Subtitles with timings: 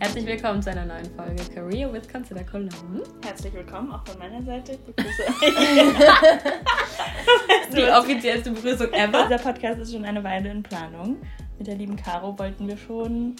[0.00, 3.02] Herzlich willkommen zu einer neuen Folge Career with Consider Cologne.
[3.24, 4.72] Herzlich willkommen auch von meiner Seite.
[4.72, 5.22] Ich begrüße
[7.76, 9.24] Die offiziellste Begrüßung ever.
[9.24, 11.16] Unser Podcast ist schon eine Weile in Planung.
[11.58, 13.34] Mit der lieben Caro wollten wir schon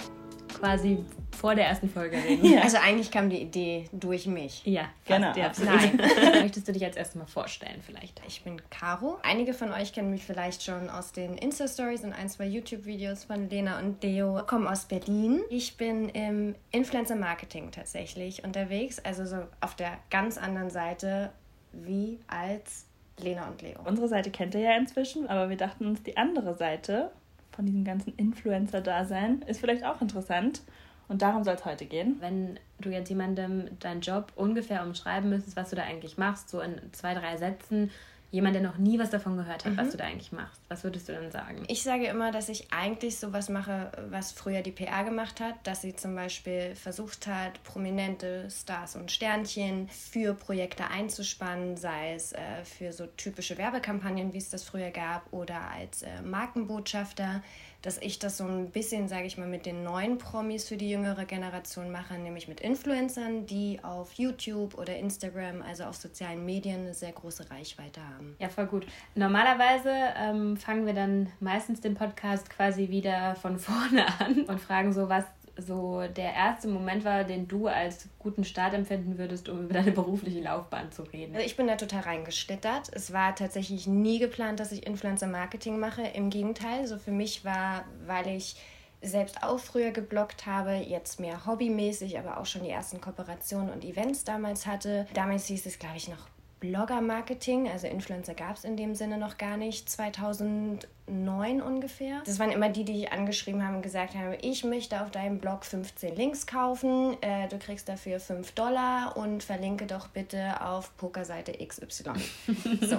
[0.59, 1.05] quasi
[1.39, 2.45] vor der ersten Folge reden.
[2.45, 2.63] Ja.
[2.63, 4.63] Also eigentlich kam die Idee durch mich.
[4.65, 5.53] Ja, Genau, ja.
[5.65, 6.01] Nein.
[6.43, 8.21] Möchtest du dich jetzt erstmal vorstellen vielleicht?
[8.27, 9.19] Ich bin Caro.
[9.23, 13.49] Einige von euch kennen mich vielleicht schon aus den Insta-Stories und ein, zwei YouTube-Videos von
[13.49, 14.39] Lena und Deo.
[14.41, 15.41] Ich komme aus Berlin.
[15.51, 21.31] Ich bin im Influencer-Marketing tatsächlich unterwegs, also so auf der ganz anderen Seite
[21.73, 22.87] wie als
[23.21, 23.79] Lena und Leo.
[23.85, 27.11] Unsere Seite kennt ihr ja inzwischen, aber wir dachten uns, die andere Seite
[27.59, 30.63] von diesem ganzen Influencer-Dasein ist vielleicht auch interessant.
[31.09, 32.19] Und darum soll es heute gehen.
[32.21, 36.61] Wenn du jetzt jemandem deinen Job ungefähr umschreiben müsstest, was du da eigentlich machst, so
[36.61, 37.91] in zwei, drei Sätzen,
[38.31, 41.09] jemand, der noch nie was davon gehört hat, was du da eigentlich machst, was würdest
[41.09, 41.65] du dann sagen?
[41.69, 45.81] Ich sage immer, dass ich eigentlich sowas mache, was früher die PR gemacht hat, dass
[45.81, 52.65] sie zum Beispiel versucht hat, prominente Stars und Sternchen für Projekte einzuspannen, sei es äh,
[52.65, 57.43] für so typische Werbekampagnen, wie es das früher gab, oder als äh, Markenbotschafter,
[57.83, 60.91] dass ich das so ein bisschen, sage ich mal, mit den neuen Promis für die
[60.91, 66.81] jüngere Generation mache, nämlich mit Influencern, die auf YouTube oder Instagram, also auf sozialen Medien,
[66.81, 68.37] eine sehr große Reichweite haben.
[68.39, 68.87] Ja, voll gut.
[69.15, 74.93] Normalerweise ähm, fangen wir dann meistens den Podcast quasi wieder von vorne an und fragen
[74.93, 75.25] so, was
[75.59, 79.91] so der erste Moment war, den du als guten Start empfinden würdest, um über deine
[79.91, 81.35] berufliche Laufbahn zu reden.
[81.35, 82.91] Also ich bin da total reingeschlittert.
[82.93, 86.03] Es war tatsächlich nie geplant, dass ich Influencer-Marketing mache.
[86.03, 88.57] Im Gegenteil, so für mich war, weil ich
[89.01, 93.85] selbst auch früher gebloggt habe, jetzt mehr hobbymäßig, aber auch schon die ersten Kooperationen und
[93.85, 95.07] Events damals hatte.
[95.15, 96.29] Damals hieß es, glaube ich, noch
[96.61, 102.23] Blogger-Marketing, also Influencer gab es in dem Sinne noch gar nicht, 2009 ungefähr.
[102.25, 105.39] Das waren immer die, die ich angeschrieben haben und gesagt haben, ich möchte auf deinem
[105.39, 110.97] Blog 15 Links kaufen, äh, du kriegst dafür 5 Dollar und verlinke doch bitte auf
[110.97, 112.13] Pokerseite XY.
[112.83, 112.99] so.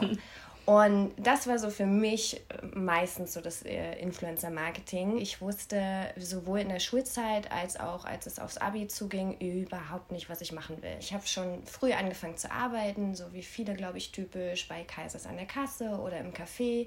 [0.70, 2.44] Und das war so für mich
[2.76, 5.18] meistens so das äh, Influencer-Marketing.
[5.18, 10.30] Ich wusste sowohl in der Schulzeit als auch als es aufs Abi zuging überhaupt nicht,
[10.30, 10.96] was ich machen will.
[11.00, 15.26] Ich habe schon früh angefangen zu arbeiten, so wie viele, glaube ich, typisch bei Kaisers
[15.26, 16.86] an der Kasse oder im Café.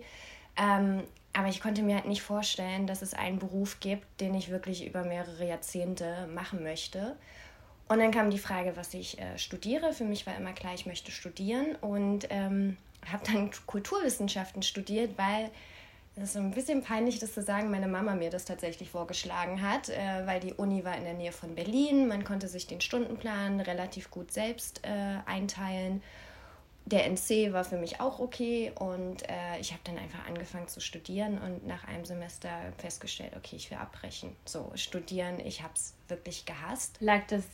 [0.56, 4.48] Ähm, aber ich konnte mir halt nicht vorstellen, dass es einen Beruf gibt, den ich
[4.48, 7.16] wirklich über mehrere Jahrzehnte machen möchte.
[7.88, 9.92] Und dann kam die Frage, was ich äh, studiere.
[9.92, 12.76] Für mich war immer klar, ich möchte studieren und ähm,
[13.10, 15.50] habe dann Kulturwissenschaften studiert, weil
[16.14, 19.62] das ist so ein bisschen peinlich, das zu sagen, meine Mama mir das tatsächlich vorgeschlagen
[19.62, 22.06] hat, äh, weil die Uni war in der Nähe von Berlin.
[22.06, 26.02] Man konnte sich den Stundenplan relativ gut selbst äh, einteilen.
[26.84, 30.80] Der NC war für mich auch okay und äh, ich habe dann einfach angefangen zu
[30.80, 34.34] studieren und nach einem Semester festgestellt, okay, ich will abbrechen.
[34.44, 36.96] So, studieren, ich habe es wirklich gehasst.
[37.00, 37.44] Lag das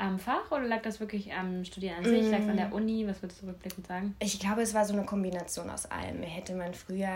[0.00, 2.30] am Fach oder lag das wirklich am Studieren an sich?
[2.30, 3.06] Lag es an der Uni?
[3.06, 4.16] Was würdest du rückblickend sagen?
[4.18, 6.22] Ich glaube, es war so eine Kombination aus allem.
[6.22, 7.10] Hätte man früher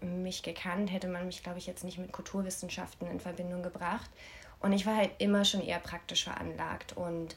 [0.00, 4.10] mich gekannt, hätte man mich, glaube ich, jetzt nicht mit Kulturwissenschaften in Verbindung gebracht.
[4.60, 6.96] Und ich war halt immer schon eher praktisch veranlagt.
[6.96, 7.36] Und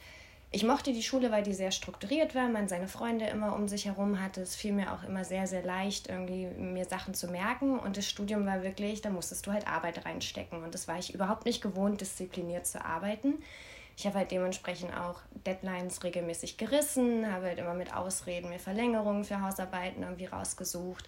[0.52, 3.86] ich mochte die Schule, weil die sehr strukturiert war, man seine Freunde immer um sich
[3.86, 4.42] herum hatte.
[4.42, 7.78] Es fiel mir auch immer sehr, sehr leicht, irgendwie mir Sachen zu merken.
[7.78, 10.64] Und das Studium war wirklich, da musstest du halt Arbeit reinstecken.
[10.64, 13.42] Und das war ich überhaupt nicht gewohnt, diszipliniert zu arbeiten.
[13.96, 19.24] Ich habe halt dementsprechend auch Deadlines regelmäßig gerissen, habe halt immer mit Ausreden mir Verlängerungen
[19.24, 21.08] für Hausarbeiten irgendwie rausgesucht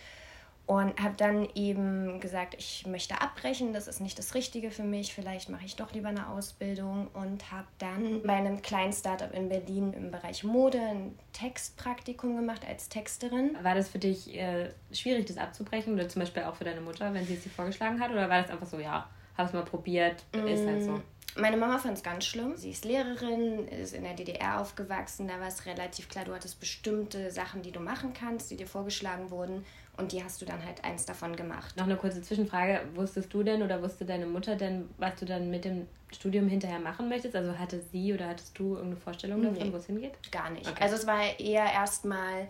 [0.68, 5.13] und habe dann eben gesagt, ich möchte abbrechen, das ist nicht das Richtige für mich,
[5.13, 9.50] vielleicht mache ich doch lieber eine Ausbildung und habe dann bei einem kleinen Startup in
[9.50, 13.56] Berlin im Bereich Mode ein Textpraktikum gemacht als Texterin.
[13.62, 17.13] War das für dich äh, schwierig, das abzubrechen oder zum Beispiel auch für deine Mutter,
[17.13, 19.07] wenn sie es dir vorgeschlagen hat oder war das einfach so, ja,
[19.38, 21.01] habe es mal probiert, ist halt so?
[21.38, 22.56] Meine Mama fand es ganz schlimm.
[22.56, 25.28] Sie ist Lehrerin, ist in der DDR aufgewachsen.
[25.28, 28.68] Da war es relativ klar, du hattest bestimmte Sachen, die du machen kannst, die dir
[28.68, 29.66] vorgeschlagen wurden.
[29.97, 31.76] Und die hast du dann halt eins davon gemacht.
[31.76, 32.82] Noch eine kurze Zwischenfrage.
[32.96, 36.79] Wusstest du denn oder wusste deine Mutter denn, was du dann mit dem Studium hinterher
[36.79, 37.35] machen möchtest?
[37.35, 39.73] Also hatte sie oder hattest du irgendeine Vorstellung davon, Nee.
[39.73, 40.14] wo es hingeht?
[40.32, 40.70] Gar nicht.
[40.70, 40.82] Okay.
[40.84, 42.47] Also es war eher erstmal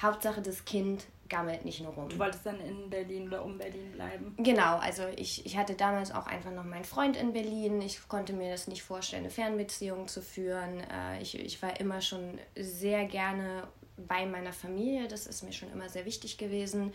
[0.00, 2.08] Hauptsache das Kind gammelt nicht nur rum.
[2.08, 4.34] Du wolltest dann in Berlin oder um Berlin bleiben.
[4.38, 7.80] Genau, also ich, ich hatte damals auch einfach noch meinen Freund in Berlin.
[7.82, 10.80] Ich konnte mir das nicht vorstellen, eine Fernbeziehung zu führen.
[10.80, 15.08] Äh, Ich, ich war immer schon sehr gerne bei meiner Familie.
[15.08, 16.92] Das ist mir schon immer sehr wichtig gewesen.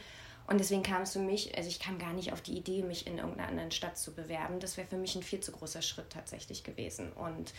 [0.48, 3.08] Und deswegen kam es für mich, also ich kam gar nicht auf die Idee, mich
[3.08, 4.60] in irgendeiner anderen Stadt zu bewerben.
[4.60, 7.12] Das wäre für mich ein viel zu großer Schritt tatsächlich gewesen.
[7.14, 7.54] Und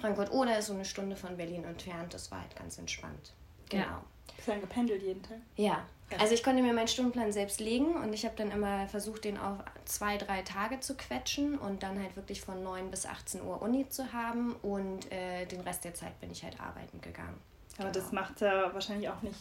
[0.00, 2.14] Frankfurt-Oder ist so eine Stunde von Berlin entfernt.
[2.14, 3.32] Das war halt ganz entspannt.
[3.68, 3.84] Genau.
[3.84, 4.04] Ja.
[4.36, 5.38] Bist du dann gependelt jeden Tag?
[5.56, 5.84] Ja,
[6.18, 9.38] Also ich konnte mir meinen Stundenplan selbst legen und ich habe dann immer versucht, den
[9.38, 13.62] auf zwei, drei Tage zu quetschen und dann halt wirklich von 9 bis 18 Uhr
[13.62, 17.38] Uni zu haben und äh, den Rest der Zeit bin ich halt arbeiten gegangen.
[17.78, 18.04] Aber genau.
[18.04, 19.38] das macht ja wahrscheinlich auch nicht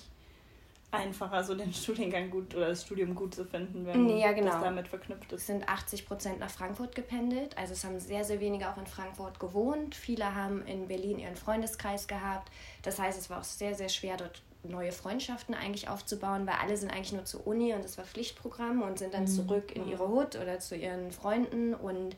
[0.92, 4.52] einfacher, so den Studiengang gut oder das Studium gut zu finden, wenn ja, genau.
[4.52, 5.42] das damit verknüpft ist.
[5.42, 7.58] Es sind 80 Prozent nach Frankfurt gependelt.
[7.58, 9.96] Also es haben sehr, sehr wenige auch in Frankfurt gewohnt.
[9.96, 12.52] Viele haben in Berlin ihren Freundeskreis gehabt.
[12.84, 16.76] Das heißt, es war auch sehr, sehr schwer, dort neue Freundschaften eigentlich aufzubauen, weil alle
[16.76, 19.28] sind eigentlich nur zur Uni und das war Pflichtprogramm und sind dann mhm.
[19.28, 22.16] zurück in ihre Hut oder zu ihren Freunden und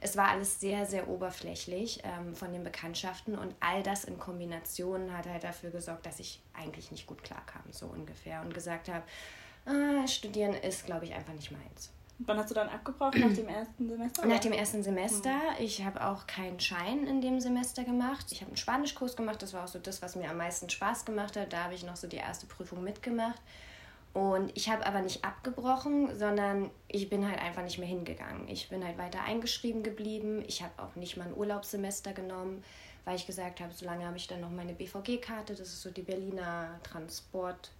[0.00, 5.16] es war alles sehr, sehr oberflächlich ähm, von den Bekanntschaften und all das in Kombination
[5.16, 9.02] hat halt dafür gesorgt, dass ich eigentlich nicht gut klarkam, so ungefähr, und gesagt habe,
[9.66, 11.90] ah, studieren ist, glaube ich, einfach nicht meins.
[12.18, 13.20] Wann hast du dann abgebrochen?
[13.20, 14.26] Nach dem ersten Semester?
[14.26, 15.30] Nach dem ersten Semester.
[15.30, 15.64] Mhm.
[15.64, 18.26] Ich habe auch keinen Schein in dem Semester gemacht.
[18.30, 19.40] Ich habe einen Spanischkurs gemacht.
[19.40, 21.52] Das war auch so das, was mir am meisten Spaß gemacht hat.
[21.52, 23.40] Da habe ich noch so die erste Prüfung mitgemacht.
[24.14, 28.48] Und ich habe aber nicht abgebrochen, sondern ich bin halt einfach nicht mehr hingegangen.
[28.48, 30.42] Ich bin halt weiter eingeschrieben geblieben.
[30.48, 32.64] Ich habe auch nicht mal ein Urlaubssemester genommen
[33.08, 36.02] weil ich gesagt habe, solange habe ich dann noch meine BVG-Karte, das ist so die
[36.02, 36.78] Berliner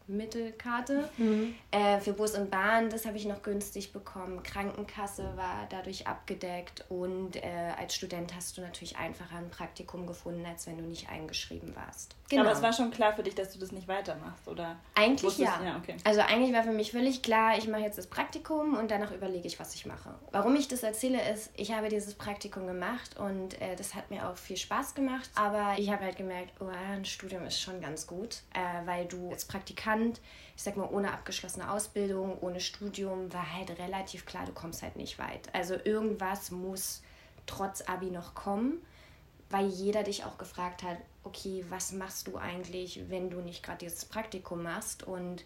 [0.09, 1.09] Transportmittelkarte.
[1.17, 1.55] Mhm.
[1.71, 4.43] Äh, für Bus und Bahn, das habe ich noch günstig bekommen.
[4.43, 10.45] Krankenkasse war dadurch abgedeckt und äh, als Student hast du natürlich einfacher ein Praktikum gefunden,
[10.47, 12.15] als wenn du nicht eingeschrieben warst.
[12.29, 12.43] Genau.
[12.43, 14.77] Aber es war schon klar für dich, dass du das nicht weitermachst, oder?
[14.95, 15.61] Eigentlich ja.
[15.65, 15.97] ja okay.
[16.05, 19.47] Also eigentlich war für mich völlig klar, ich mache jetzt das Praktikum und danach überlege
[19.47, 20.15] ich, was ich mache.
[20.31, 24.29] Warum ich das erzähle, ist, ich habe dieses Praktikum gemacht und äh, das hat mir
[24.29, 27.81] auch viel Spaß gemacht gemacht, aber ich habe halt gemerkt, oh, ein Studium ist schon
[27.81, 29.98] ganz gut, äh, weil du als Praktikant,
[30.57, 34.97] ich sag mal, ohne abgeschlossene Ausbildung, ohne Studium, war halt relativ klar, du kommst halt
[34.97, 35.53] nicht weit.
[35.55, 37.03] Also irgendwas muss
[37.47, 38.83] trotz Abi noch kommen,
[39.51, 43.79] weil jeder dich auch gefragt hat, okay, was machst du eigentlich, wenn du nicht gerade
[43.79, 45.45] dieses Praktikum machst und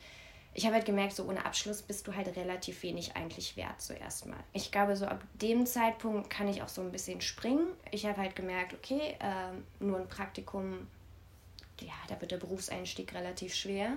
[0.54, 4.26] ich habe halt gemerkt, so ohne Abschluss bist du halt relativ wenig eigentlich wert zuerst
[4.26, 4.38] mal.
[4.52, 7.68] Ich glaube, so ab dem Zeitpunkt kann ich auch so ein bisschen springen.
[7.90, 10.86] Ich habe halt gemerkt, okay, äh, nur ein Praktikum,
[11.80, 13.96] ja, da wird der Berufseinstieg relativ schwer.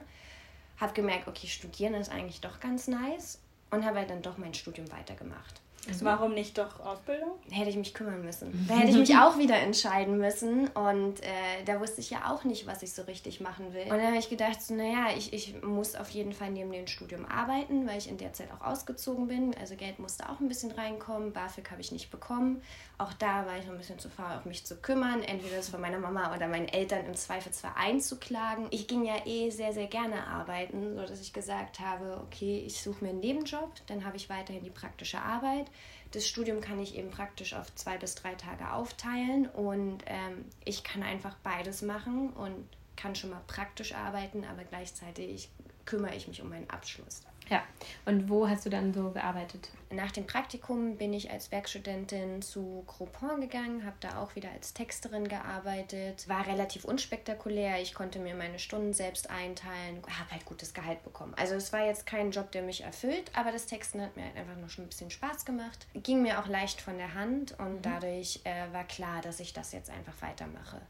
[0.78, 3.42] Habe gemerkt, okay, studieren ist eigentlich doch ganz nice
[3.72, 5.62] und habe halt dann doch mein Studium weitergemacht.
[5.88, 7.32] Also warum nicht doch Ausbildung?
[7.50, 8.66] Hätte ich mich kümmern müssen.
[8.68, 10.68] Da hätte ich mich auch wieder entscheiden müssen.
[10.70, 13.84] Und äh, da wusste ich ja auch nicht, was ich so richtig machen will.
[13.84, 16.88] Und dann habe ich gedacht, so, naja, ich, ich muss auf jeden Fall neben dem
[16.88, 19.56] Studium arbeiten, weil ich in der Zeit auch ausgezogen bin.
[19.60, 21.34] Also Geld musste auch ein bisschen reinkommen.
[21.34, 22.62] BAföG habe ich nicht bekommen.
[22.98, 25.22] Auch da war ich noch ein bisschen zu faul, auf mich zu kümmern.
[25.22, 28.68] Entweder das von meiner Mama oder meinen Eltern im Zweifelsfall einzuklagen.
[28.72, 33.04] Ich ging ja eh sehr, sehr gerne arbeiten, sodass ich gesagt habe, okay, ich suche
[33.04, 33.72] mir einen Nebenjob.
[33.88, 35.68] Dann habe ich weiterhin die praktische Arbeit
[36.16, 40.84] das Studium kann ich eben praktisch auf zwei bis drei Tage aufteilen und ähm, ich
[40.84, 42.66] kann einfach beides machen und
[42.96, 45.50] kann schon mal praktisch arbeiten, aber gleichzeitig
[45.84, 47.24] kümmere ich mich um meinen Abschluss.
[47.50, 47.64] Ja,
[48.06, 49.70] und wo hast du dann so gearbeitet?
[49.92, 54.74] Nach dem Praktikum bin ich als Werkstudentin zu Groupon gegangen, habe da auch wieder als
[54.74, 56.28] Texterin gearbeitet.
[56.28, 61.34] War relativ unspektakulär, ich konnte mir meine Stunden selbst einteilen, habe halt gutes Gehalt bekommen.
[61.38, 64.38] Also es war jetzt kein Job, der mich erfüllt, aber das Texten hat mir halt
[64.38, 65.86] einfach noch schon ein bisschen Spaß gemacht.
[65.94, 67.82] Ging mir auch leicht von der Hand und mhm.
[67.84, 70.82] dadurch äh, war klar, dass ich das jetzt einfach weitermache.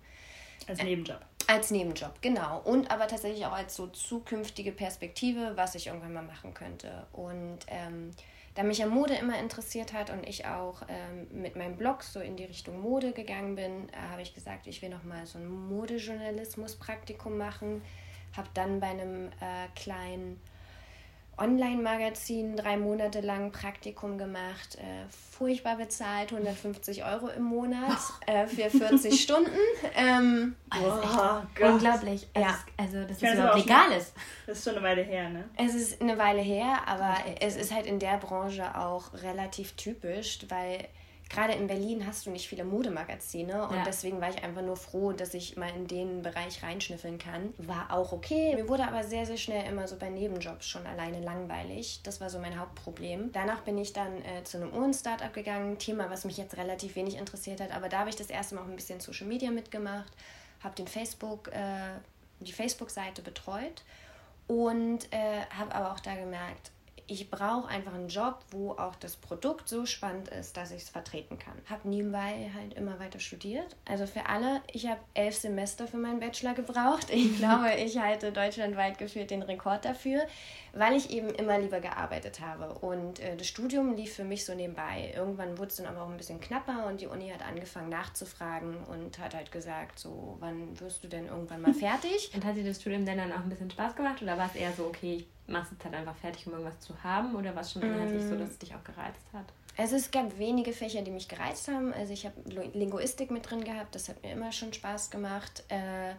[0.67, 1.19] Als Nebenjob.
[1.47, 2.61] Als Nebenjob, genau.
[2.63, 7.05] Und aber tatsächlich auch als so zukünftige Perspektive, was ich irgendwann mal machen könnte.
[7.11, 8.11] Und ähm,
[8.55, 12.19] da mich ja Mode immer interessiert hat und ich auch ähm, mit meinem Blog so
[12.19, 15.37] in die Richtung Mode gegangen bin, äh, habe ich gesagt, ich will noch mal so
[15.37, 17.81] ein Modejournalismus-Praktikum machen.
[18.35, 20.39] Habe dann bei einem äh, kleinen
[21.37, 28.69] Online-Magazin drei Monate lang Praktikum gemacht, äh, furchtbar bezahlt, 150 Euro im Monat äh, für
[28.69, 29.51] 40 Stunden.
[29.95, 32.27] Ähm, oh, unglaublich.
[32.33, 32.57] Also, ja.
[32.77, 34.13] also dass das überhaupt legal ist.
[34.47, 35.43] Das ist schon eine Weile her, ne?
[35.57, 40.39] Es ist eine Weile her, aber es ist halt in der Branche auch relativ typisch,
[40.49, 40.87] weil
[41.29, 43.83] gerade in Berlin hast du nicht viele Modemagazine und ja.
[43.83, 47.53] deswegen war ich einfach nur froh, dass ich mal in den Bereich reinschnüffeln kann.
[47.57, 48.55] War auch okay.
[48.55, 52.01] Mir wurde aber sehr, sehr schnell immer so bei Nebenjobs schon alleine langweilig.
[52.03, 53.31] Das war so mein Hauptproblem.
[53.31, 55.77] Danach bin ich dann äh, zu einem Uhren-Startup gegangen.
[55.79, 58.61] Thema, was mich jetzt relativ wenig interessiert hat, aber da habe ich das erste Mal
[58.61, 60.11] auch ein bisschen Social Media mitgemacht,
[60.63, 61.99] habe den Facebook, äh,
[62.39, 63.83] die Facebook-Seite betreut
[64.47, 66.71] und äh, habe aber auch da gemerkt,
[67.07, 70.89] ich brauche einfach einen Job, wo auch das Produkt so spannend ist, dass ich es
[70.89, 71.53] vertreten kann.
[71.69, 73.75] Habe nebenbei halt immer weiter studiert.
[73.85, 77.07] Also für alle, ich habe elf Semester für meinen Bachelor gebraucht.
[77.09, 80.25] Ich glaube, ich halte deutschlandweit geführt den Rekord dafür,
[80.73, 82.73] weil ich eben immer lieber gearbeitet habe.
[82.79, 85.13] Und äh, das Studium lief für mich so nebenbei.
[85.15, 88.77] Irgendwann wurde es dann aber auch ein bisschen knapper und die Uni hat angefangen nachzufragen
[88.85, 92.31] und hat halt gesagt, so, wann wirst du denn irgendwann mal fertig?
[92.33, 94.55] und hat dir das Studium denn dann auch ein bisschen Spaß gemacht oder war es
[94.55, 97.35] eher so, okay, ich machst du es halt einfach fertig, um irgendwas zu haben?
[97.35, 98.29] Oder war es schon inhaltlich mm.
[98.29, 99.45] so, dass es dich auch gereizt hat?
[99.77, 101.93] Also es gab wenige Fächer, die mich gereizt haben.
[101.93, 102.35] Also ich habe
[102.73, 105.63] Linguistik mit drin gehabt, das hat mir immer schon Spaß gemacht.
[105.69, 106.13] Äh,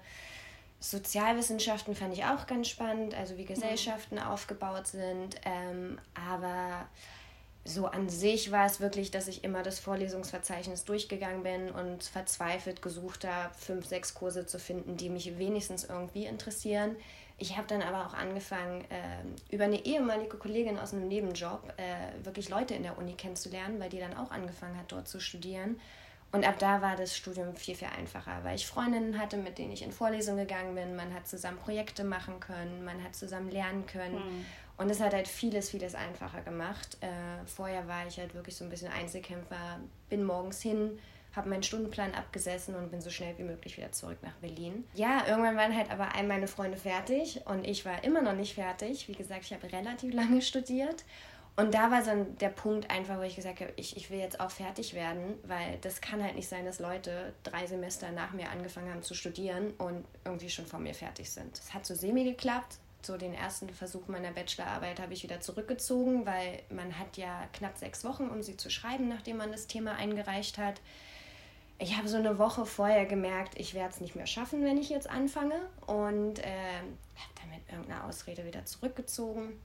[0.78, 4.22] Sozialwissenschaften fand ich auch ganz spannend, also wie Gesellschaften mhm.
[4.22, 5.36] aufgebaut sind.
[5.44, 6.86] Ähm, aber
[7.64, 12.82] so an sich war es wirklich, dass ich immer das Vorlesungsverzeichnis durchgegangen bin und verzweifelt
[12.82, 16.94] gesucht habe, fünf, sechs Kurse zu finden, die mich wenigstens irgendwie interessieren.
[17.38, 22.24] Ich habe dann aber auch angefangen, äh, über eine ehemalige Kollegin aus einem Nebenjob äh,
[22.24, 25.78] wirklich Leute in der Uni kennenzulernen, weil die dann auch angefangen hat, dort zu studieren.
[26.32, 29.72] Und ab da war das Studium viel, viel einfacher, weil ich Freundinnen hatte, mit denen
[29.72, 30.96] ich in Vorlesungen gegangen bin.
[30.96, 34.16] Man hat zusammen Projekte machen können, man hat zusammen lernen können.
[34.16, 34.46] Mhm.
[34.78, 36.98] Und es hat halt vieles, vieles einfacher gemacht.
[37.00, 39.78] Äh, vorher war ich halt wirklich so ein bisschen Einzelkämpfer,
[40.08, 40.98] bin morgens hin,
[41.36, 44.84] habe meinen Stundenplan abgesessen und bin so schnell wie möglich wieder zurück nach Berlin.
[44.94, 48.54] Ja, irgendwann waren halt aber all meine Freunde fertig und ich war immer noch nicht
[48.54, 49.06] fertig.
[49.08, 51.04] Wie gesagt, ich habe relativ lange studiert.
[51.58, 54.40] Und da war dann der Punkt einfach, wo ich gesagt habe, ich, ich will jetzt
[54.40, 58.50] auch fertig werden, weil das kann halt nicht sein, dass Leute drei Semester nach mir
[58.50, 61.58] angefangen haben zu studieren und irgendwie schon vor mir fertig sind.
[61.58, 66.26] Es hat so semi geklappt, so den ersten Versuch meiner Bachelorarbeit habe ich wieder zurückgezogen,
[66.26, 69.92] weil man hat ja knapp sechs Wochen, um sie zu schreiben, nachdem man das Thema
[69.92, 70.82] eingereicht hat.
[71.78, 74.88] Ich habe so eine Woche vorher gemerkt, ich werde es nicht mehr schaffen, wenn ich
[74.88, 75.60] jetzt anfange.
[75.86, 76.78] Und äh,
[77.16, 79.60] habe dann mit irgendeiner Ausrede wieder zurückgezogen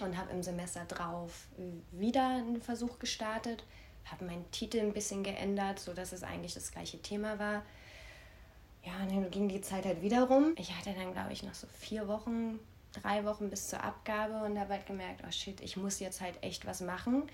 [0.00, 1.48] und habe im Semester drauf
[1.92, 3.64] wieder einen Versuch gestartet.
[4.06, 7.62] Habe meinen Titel ein bisschen geändert, sodass es eigentlich das gleiche Thema war
[8.84, 10.54] ja, und dann ging die Zeit halt wieder rum.
[10.56, 12.58] Ich hatte dann, glaube ich, noch so vier Wochen,
[12.92, 16.42] drei Wochen bis zur Abgabe und habe halt gemerkt, oh shit, ich muss jetzt halt
[16.42, 17.24] echt was machen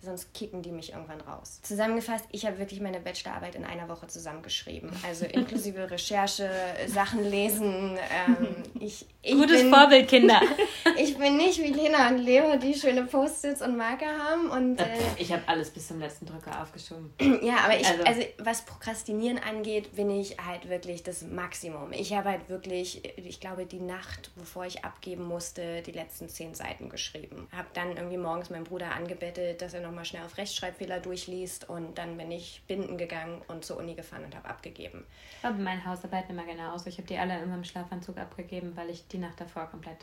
[0.00, 1.60] sonst kicken die mich irgendwann raus.
[1.62, 4.90] Zusammengefasst, ich habe wirklich meine Bachelorarbeit in einer Woche zusammengeschrieben.
[5.04, 6.48] Also inklusive Recherche,
[6.86, 7.98] Sachen lesen.
[8.26, 8.46] Ähm,
[8.78, 10.40] ich, ich Gutes bin, Vorbild, Kinder.
[10.98, 14.50] ich bin nicht wie Lena und Leo, die schöne Post-its und Marker haben.
[14.50, 14.86] Und, äh,
[15.16, 17.12] ich habe alles bis zum letzten Drücker aufgeschoben.
[17.42, 18.04] ja, aber ich, also.
[18.04, 21.92] also was Prokrastinieren angeht, bin ich halt wirklich das Maximum.
[21.92, 26.54] Ich habe halt wirklich, ich glaube, die Nacht, bevor ich abgeben musste, die letzten zehn
[26.54, 27.48] Seiten geschrieben.
[27.50, 31.68] Habe dann irgendwie morgens meinen Bruder angebettelt, dass er noch nochmal schnell auf Rechtschreibfehler durchliest
[31.68, 35.04] und dann bin ich binden gegangen und zur Uni gefahren und habe abgegeben.
[35.38, 36.88] Ich habe meine Hausarbeiten immer genauso.
[36.88, 39.98] Ich habe die alle in meinem Schlafanzug abgegeben, weil ich die Nacht davor komplett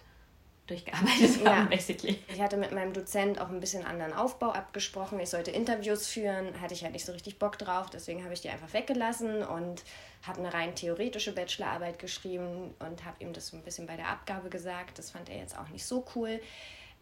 [0.68, 1.56] durchgearbeitet ja.
[1.58, 2.20] habe, basically.
[2.28, 5.20] Ich hatte mit meinem Dozent auch ein bisschen anderen Aufbau abgesprochen.
[5.20, 8.42] Ich sollte Interviews führen, hatte ich halt nicht so richtig Bock drauf, deswegen habe ich
[8.42, 9.84] die einfach weggelassen und
[10.24, 14.10] habe eine rein theoretische Bachelorarbeit geschrieben und habe ihm das so ein bisschen bei der
[14.10, 14.98] Abgabe gesagt.
[14.98, 16.42] Das fand er jetzt auch nicht so cool.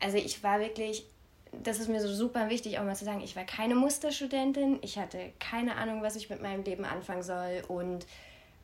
[0.02, 1.06] Also ich war wirklich
[1.63, 4.98] das ist mir so super wichtig, auch mal zu sagen, ich war keine Musterstudentin, ich
[4.98, 7.63] hatte keine Ahnung, was ich mit meinem Leben anfangen soll.
[7.67, 8.05] Und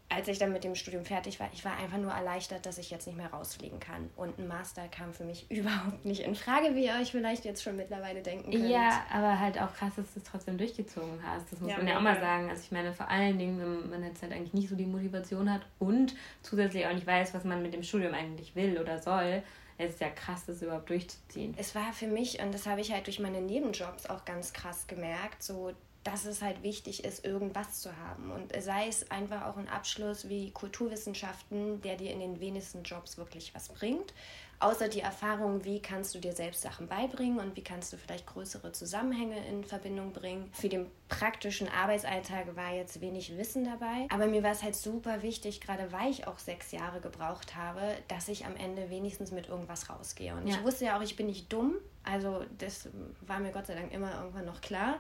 [0.10, 2.89] als ich dann mit dem Studium fertig war, ich war einfach nur erleichtert, dass ich
[2.89, 4.10] jetzt nicht mehr rausfliegen kann.
[4.15, 7.62] Und ein Master kam für mich überhaupt nicht in Frage, wie ihr euch vielleicht jetzt
[7.62, 8.69] schon mittlerweile denken könnt.
[8.69, 11.51] Ja, aber halt auch krass, dass du es trotzdem durchgezogen hast.
[11.51, 12.50] Das muss ja, man ja auch mal sagen.
[12.50, 15.51] Also ich meine, vor allen Dingen, wenn man jetzt halt eigentlich nicht so die Motivation
[15.51, 19.43] hat und zusätzlich auch nicht weiß, was man mit dem Studium eigentlich will oder soll,
[19.80, 21.56] es ist ja krass, das überhaupt durchzuziehen.
[21.58, 24.88] Es war für mich, und das habe ich halt durch meine Nebenjobs auch ganz krass
[24.88, 25.72] gemerkt, so
[26.04, 28.32] dass es halt wichtig ist, irgendwas zu haben.
[28.32, 33.18] Und sei es einfach auch ein Abschluss wie Kulturwissenschaften, der dir in den wenigsten Jobs
[33.18, 34.14] wirklich was bringt
[34.60, 38.25] außer die Erfahrung, wie kannst du dir selbst Sachen beibringen und wie kannst du vielleicht
[38.28, 40.50] größere Zusammenhänge in Verbindung bringen.
[40.54, 45.22] Für den praktischen Arbeitsalltag war jetzt wenig Wissen dabei, aber mir war es halt super
[45.22, 49.48] wichtig, gerade weil ich auch sechs Jahre gebraucht habe, dass ich am Ende wenigstens mit
[49.48, 50.36] irgendwas rausgehe.
[50.36, 50.56] Und ja.
[50.56, 52.89] ich wusste ja auch, ich bin nicht dumm, also das
[53.22, 55.00] war mir Gott sei Dank immer irgendwann noch klar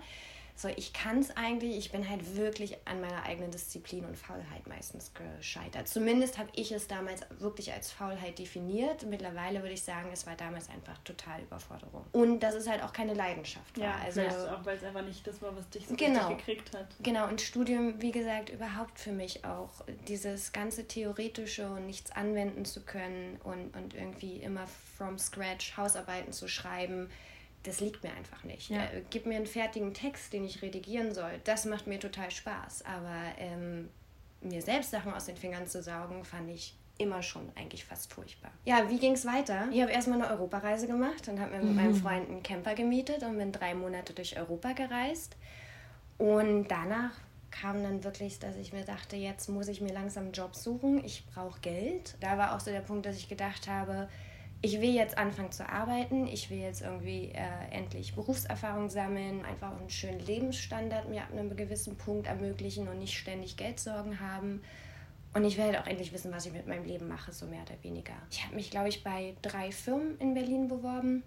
[0.59, 4.67] so ich kann es eigentlich, ich bin halt wirklich an meiner eigenen Disziplin und Faulheit
[4.67, 5.87] meistens gescheitert.
[5.87, 9.05] Zumindest habe ich es damals wirklich als Faulheit definiert.
[9.05, 12.03] Mittlerweile würde ich sagen, es war damals einfach total Überforderung.
[12.11, 13.85] Und dass es halt auch keine Leidenschaft war.
[13.85, 16.87] Ja, also auch weil es einfach nicht das war, was dich so genau, gekriegt hat.
[17.01, 19.69] Genau, und Studium, wie gesagt, überhaupt für mich auch
[20.09, 26.33] dieses ganze Theoretische und nichts anwenden zu können und, und irgendwie immer from scratch Hausarbeiten
[26.33, 27.09] zu schreiben
[27.63, 28.69] das liegt mir einfach nicht.
[28.69, 28.85] Ja.
[28.85, 31.39] Äh, gib mir einen fertigen Text, den ich redigieren soll.
[31.43, 32.85] Das macht mir total Spaß.
[32.85, 33.89] Aber ähm,
[34.41, 38.51] mir selbst Sachen aus den Fingern zu saugen, fand ich immer schon eigentlich fast furchtbar.
[38.65, 39.69] Ja, wie ging es weiter?
[39.71, 41.75] Ich habe erstmal eine Europareise gemacht und habe mir mit mhm.
[41.75, 45.37] meinem Freund einen Camper gemietet und bin drei Monate durch Europa gereist.
[46.17, 47.11] Und danach
[47.51, 51.03] kam dann wirklich, dass ich mir dachte, jetzt muss ich mir langsam einen Job suchen.
[51.03, 52.15] Ich brauche Geld.
[52.19, 54.09] Da war auch so der Punkt, dass ich gedacht habe,
[54.61, 59.77] ich will jetzt anfangen zu arbeiten, ich will jetzt irgendwie äh, endlich Berufserfahrung sammeln, einfach
[59.77, 64.61] einen schönen Lebensstandard mir ab einem gewissen Punkt ermöglichen und nicht ständig Geldsorgen haben.
[65.33, 67.61] Und ich will halt auch endlich wissen, was ich mit meinem Leben mache, so mehr
[67.61, 68.13] oder weniger.
[68.31, 71.23] Ich habe mich, glaube ich, bei drei Firmen in Berlin beworben.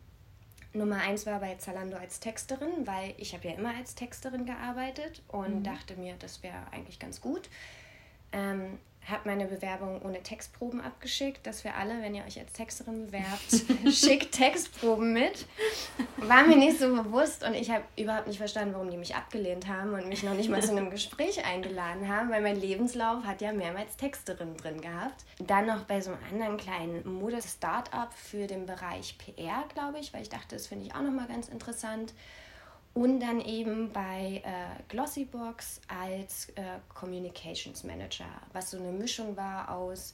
[0.74, 5.22] Nummer eins war bei Zalando als Texterin, weil ich habe ja immer als Texterin gearbeitet
[5.28, 5.62] und mhm.
[5.62, 7.48] dachte mir, das wäre eigentlich ganz gut.
[8.32, 8.78] Ähm,
[9.08, 13.92] habe meine Bewerbung ohne Textproben abgeschickt, dass wir alle, wenn ihr euch als Texterin bewerbt,
[13.92, 15.46] schickt Textproben mit.
[16.18, 19.66] War mir nicht so bewusst und ich habe überhaupt nicht verstanden, warum die mich abgelehnt
[19.66, 23.40] haben und mich noch nicht mal zu einem Gespräch eingeladen haben, weil mein Lebenslauf hat
[23.40, 25.24] ja mehrmals Texterin drin gehabt.
[25.38, 30.22] Dann noch bei so einem anderen kleinen Mode-Startup für den Bereich PR, glaube ich, weil
[30.22, 32.12] ich dachte, das finde ich auch nochmal ganz interessant
[32.94, 39.70] und dann eben bei äh, Glossybox als äh, Communications Manager, was so eine Mischung war
[39.70, 40.12] aus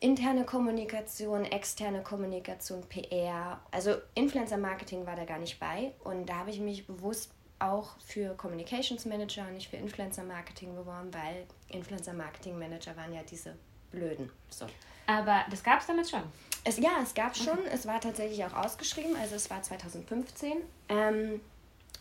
[0.00, 3.60] interne Kommunikation, externe Kommunikation, PR.
[3.70, 7.90] Also Influencer Marketing war da gar nicht bei und da habe ich mich bewusst auch
[7.98, 13.22] für Communications Manager und nicht für Influencer Marketing beworben, weil Influencer Marketing Manager waren ja
[13.22, 13.54] diese
[13.90, 14.30] blöden.
[14.48, 14.66] So.
[15.06, 16.22] Aber das gab es damit schon?
[16.64, 17.58] Es, ja, es gab schon.
[17.58, 17.70] Okay.
[17.72, 20.58] Es war tatsächlich auch ausgeschrieben, also es war 2015.
[20.88, 21.40] Ähm,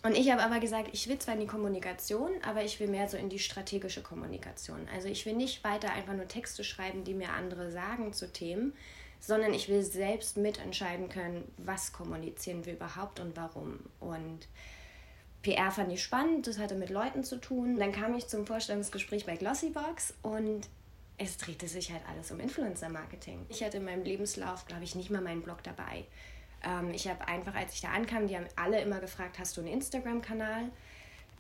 [0.03, 3.09] und ich habe aber gesagt, ich will zwar in die Kommunikation, aber ich will mehr
[3.09, 4.87] so in die strategische Kommunikation.
[4.93, 8.73] Also ich will nicht weiter einfach nur Texte schreiben, die mir andere sagen zu Themen,
[9.19, 13.79] sondern ich will selbst mitentscheiden können, was kommunizieren wir überhaupt und warum.
[13.99, 14.47] Und
[15.41, 17.77] PR fand ich spannend, das hatte mit Leuten zu tun.
[17.77, 20.67] Dann kam ich zum Vorstellungsgespräch bei Glossybox und
[21.17, 23.45] es drehte sich halt alles um Influencer-Marketing.
[23.49, 26.05] Ich hatte in meinem Lebenslauf, glaube ich, nicht mal meinen Blog dabei.
[26.63, 29.61] Ähm, ich habe einfach, als ich da ankam, die haben alle immer gefragt, hast du
[29.61, 30.69] einen Instagram-Kanal?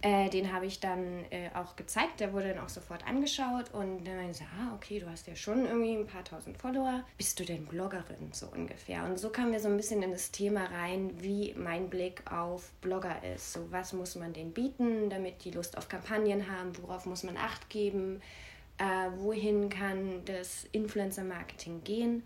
[0.01, 4.05] Äh, den habe ich dann äh, auch gezeigt, der wurde dann auch sofort angeschaut und
[4.05, 7.03] dann meinte ich, ah, okay, du hast ja schon irgendwie ein paar tausend Follower.
[7.17, 9.03] Bist du denn Bloggerin, so ungefähr?
[9.03, 12.71] Und so kamen wir so ein bisschen in das Thema rein, wie mein Blick auf
[12.79, 13.51] Blogger ist.
[13.51, 16.71] So, was muss man denen bieten, damit die Lust auf Kampagnen haben?
[16.81, 18.21] Worauf muss man Acht geben?
[18.77, 22.23] Äh, wohin kann das Influencer-Marketing gehen?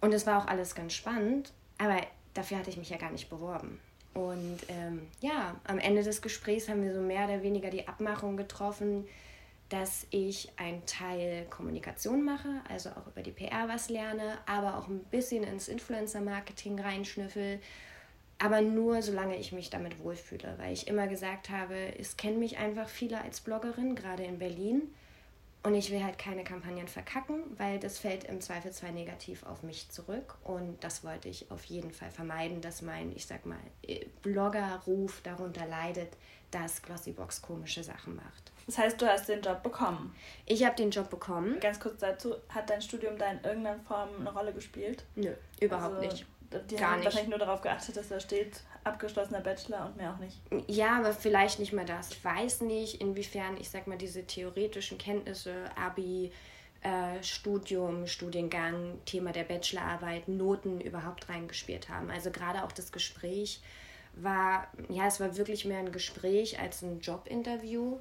[0.00, 1.52] Und es war auch alles ganz spannend.
[1.78, 2.00] Aber
[2.34, 3.80] dafür hatte ich mich ja gar nicht beworben.
[4.14, 8.36] Und ähm, ja, am Ende des Gesprächs haben wir so mehr oder weniger die Abmachung
[8.36, 9.06] getroffen,
[9.68, 14.86] dass ich einen Teil Kommunikation mache, also auch über die PR was lerne, aber auch
[14.86, 17.60] ein bisschen ins Influencer-Marketing reinschnüffel,
[18.38, 22.58] aber nur solange ich mich damit wohlfühle, weil ich immer gesagt habe, es kennen mich
[22.58, 24.94] einfach viele als Bloggerin, gerade in Berlin.
[25.64, 29.88] Und ich will halt keine Kampagnen verkacken, weil das fällt im Zweifelsfall negativ auf mich
[29.88, 30.36] zurück.
[30.44, 35.22] Und das wollte ich auf jeden Fall vermeiden, dass mein, ich sag mal, äh, Bloggerruf
[35.22, 36.12] darunter leidet,
[36.50, 38.52] dass Glossybox komische Sachen macht.
[38.66, 40.14] Das heißt, du hast den Job bekommen?
[40.44, 41.58] Ich habe den Job bekommen.
[41.60, 45.04] Ganz kurz dazu, hat dein Studium da in irgendeiner Form eine Rolle gespielt?
[45.14, 46.26] Nö, überhaupt also, nicht.
[46.70, 47.06] Die Gar haben nicht.
[47.06, 50.38] wahrscheinlich nur darauf geachtet, dass da steht, abgeschlossener Bachelor und mehr auch nicht.
[50.68, 52.10] Ja, aber vielleicht nicht mal das.
[52.10, 56.30] Ich weiß nicht, inwiefern, ich sag mal, diese theoretischen Kenntnisse, Abi,
[56.82, 62.10] äh, Studium, Studiengang, Thema der Bachelorarbeit, Noten überhaupt reingespielt haben.
[62.10, 63.60] Also gerade auch das Gespräch
[64.16, 67.98] war, ja, es war wirklich mehr ein Gespräch als ein Jobinterview.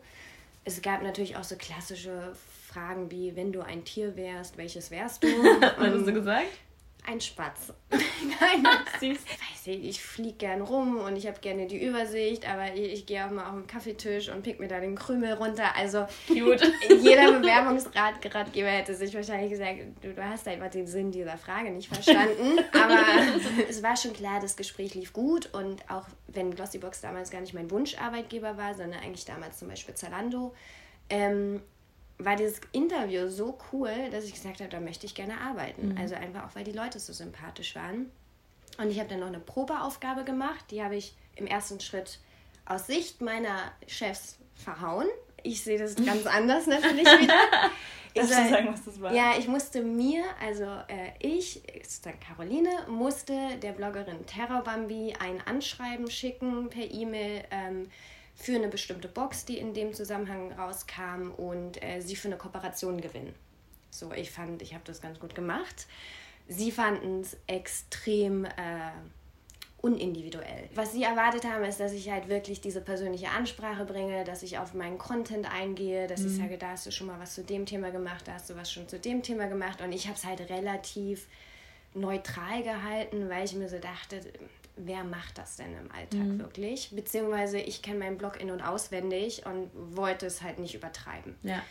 [0.66, 2.34] Es gab natürlich auch so klassische
[2.68, 5.28] Fragen wie, wenn du ein Tier wärst, welches wärst du?
[5.78, 6.48] Was hast du gesagt?
[7.06, 7.74] Ein Spatz.
[7.92, 8.66] Nein,
[9.00, 9.18] süß.
[9.18, 13.06] Weiß ich, ich fliege gern rum und ich habe gerne die Übersicht, aber ich, ich
[13.06, 15.76] gehe auch mal auf den Kaffeetisch und pick mir da den Krümel runter.
[15.76, 16.64] Also Cute.
[17.02, 21.94] jeder Bewerbungsratgeber hätte sich wahrscheinlich gesagt, du, du hast einfach den Sinn dieser Frage nicht
[21.94, 22.60] verstanden.
[22.72, 23.00] aber
[23.70, 27.54] es war schon klar, das Gespräch lief gut und auch wenn Glossybox damals gar nicht
[27.54, 30.54] mein Wunscharbeitgeber war, sondern eigentlich damals zum Beispiel Zalando,
[31.10, 31.62] ähm,
[32.26, 35.90] war dieses Interview so cool, dass ich gesagt habe, da möchte ich gerne arbeiten.
[35.90, 35.98] Mhm.
[35.98, 38.12] Also einfach auch, weil die Leute so sympathisch waren.
[38.78, 42.20] Und ich habe dann noch eine Probeaufgabe gemacht, die habe ich im ersten Schritt
[42.66, 45.08] aus Sicht meiner Chefs verhauen.
[45.44, 47.34] Ich sehe das ganz anders natürlich wieder.
[48.16, 49.14] Darfst du sagen, was das war?
[49.14, 55.16] Ja, ich musste mir, also äh, ich, ist dann Caroline, musste der Bloggerin Terror Bambi
[55.20, 57.44] ein Anschreiben schicken per E-Mail.
[57.50, 57.90] Ähm,
[58.36, 63.00] für eine bestimmte Box, die in dem Zusammenhang rauskam und äh, sie für eine Kooperation
[63.00, 63.34] gewinnen.
[63.90, 65.88] So, ich fand, ich habe das ganz gut gemacht.
[66.48, 68.50] Sie fanden es extrem äh,
[69.84, 70.70] unindividuell.
[70.76, 74.58] Was sie erwartet haben, ist, dass ich halt wirklich diese persönliche Ansprache bringe, dass ich
[74.58, 76.28] auf meinen Content eingehe, dass mhm.
[76.28, 78.56] ich sage, da hast du schon mal was zu dem Thema gemacht, da hast du
[78.56, 79.82] was schon zu dem Thema gemacht.
[79.82, 81.28] Und ich habe es halt relativ
[81.94, 84.22] neutral gehalten, weil ich mir so dachte,
[84.76, 86.40] wer macht das denn im Alltag mhm.
[86.40, 86.92] wirklich?
[86.92, 91.36] Beziehungsweise ich kenne meinen Blog in- und auswendig und wollte es halt nicht übertreiben.
[91.44, 91.62] Ja.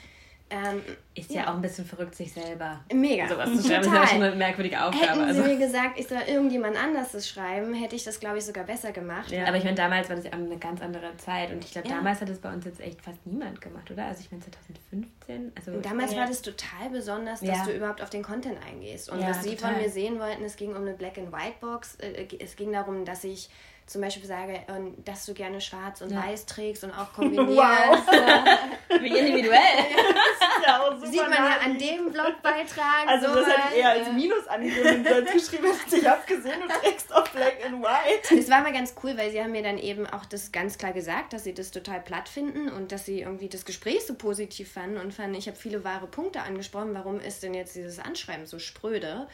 [0.52, 0.82] Ähm,
[1.14, 1.42] ist ja.
[1.42, 1.50] ja.
[1.50, 2.80] auch ein bisschen verrückt, sich selber.
[2.92, 3.26] Mega.
[3.26, 4.04] Sowas zu schreiben Total.
[4.04, 5.06] ist ja schon eine merkwürdige Aufgabe.
[5.06, 5.42] Hätten also.
[5.42, 8.64] sie mir gesagt, ich soll irgendjemand anders das schreiben, hätte ich das, glaube ich, sogar
[8.64, 9.30] besser gemacht.
[9.30, 9.46] Ja.
[9.46, 11.52] Aber ich meine, damals war das ja eine ganz andere Zeit.
[11.52, 11.96] Und ich glaube, ja.
[11.96, 14.04] damals hat das bei uns jetzt echt fast niemand gemacht, oder?
[14.04, 15.52] Also ich meine 2015.
[15.56, 19.10] Also und damals war das total besonders, dass du überhaupt auf den Content eingehst.
[19.10, 21.96] Und was sie von mir sehen wollten, es ging um eine Black-and-White-Box.
[21.96, 23.48] Äh, es ging darum, dass ich
[23.92, 24.60] zum Beispiel sage,
[25.04, 26.24] dass du gerne schwarz und ja.
[26.24, 27.56] weiß trägst und auch kombinierst.
[27.56, 29.00] Wow.
[29.00, 29.58] Wie individuell.
[30.66, 33.06] ja auch super Sieht man ja an dem Blogbeitrag.
[33.06, 36.68] Also so das hätte ich eher als Minus angegeben und geschrieben, ich habe gesehen, du
[36.68, 38.36] trägst auch Black and White.
[38.36, 40.92] Das war mal ganz cool, weil sie haben mir dann eben auch das ganz klar
[40.92, 44.72] gesagt, dass sie das total platt finden und dass sie irgendwie das Gespräch so positiv
[44.72, 48.46] fanden und fanden, ich habe viele wahre Punkte angesprochen, warum ist denn jetzt dieses Anschreiben
[48.46, 49.26] so spröde?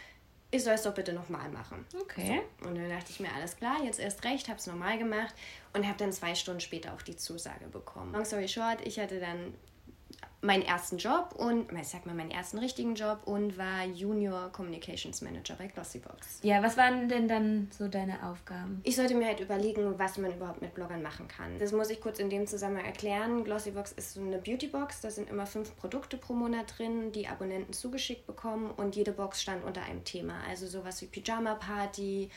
[0.51, 1.85] Ich soll es doch bitte nochmal machen.
[2.01, 2.43] Okay.
[2.61, 2.69] So.
[2.69, 5.35] Und dann dachte ich mir, alles klar, jetzt erst recht, habe es nochmal gemacht
[5.75, 8.13] und habe dann zwei Stunden später auch die Zusage bekommen.
[8.13, 9.55] Long story short, ich hatte dann
[10.41, 15.21] meinen ersten Job und, ich sag mal, meinen ersten richtigen Job und war Junior Communications
[15.21, 16.41] Manager bei Glossybox.
[16.43, 18.81] Ja, was waren denn dann so deine Aufgaben?
[18.85, 21.59] Ich sollte mir halt überlegen, was man überhaupt mit Bloggern machen kann.
[21.59, 23.43] Das muss ich kurz in dem Zusammenhang erklären.
[23.43, 27.73] Glossybox ist so eine Beautybox, da sind immer fünf Produkte pro Monat drin, die Abonnenten
[27.73, 30.35] zugeschickt bekommen und jede Box stand unter einem Thema.
[30.49, 32.31] Also sowas wie Pyjama Party,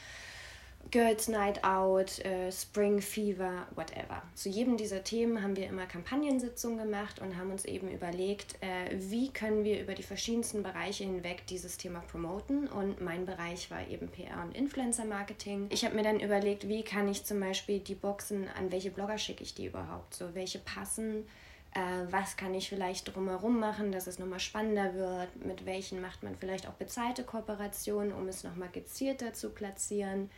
[0.89, 4.24] Girls Night Out, äh, Spring Fever, whatever.
[4.36, 8.96] Zu jedem dieser Themen haben wir immer Kampagnensitzungen gemacht und haben uns eben überlegt, äh,
[8.98, 12.67] wie können wir über die verschiedensten Bereiche hinweg dieses Thema promoten.
[12.67, 15.67] Und mein Bereich war eben PR und Influencer Marketing.
[15.70, 19.17] Ich habe mir dann überlegt, wie kann ich zum Beispiel die Boxen, an welche Blogger
[19.17, 20.13] schicke ich die überhaupt?
[20.13, 21.26] So, welche passen?
[21.74, 25.46] Äh, was kann ich vielleicht drumherum machen, dass es nochmal spannender wird?
[25.46, 30.30] Mit welchen macht man vielleicht auch bezahlte Kooperationen, um es nochmal gezielter zu platzieren?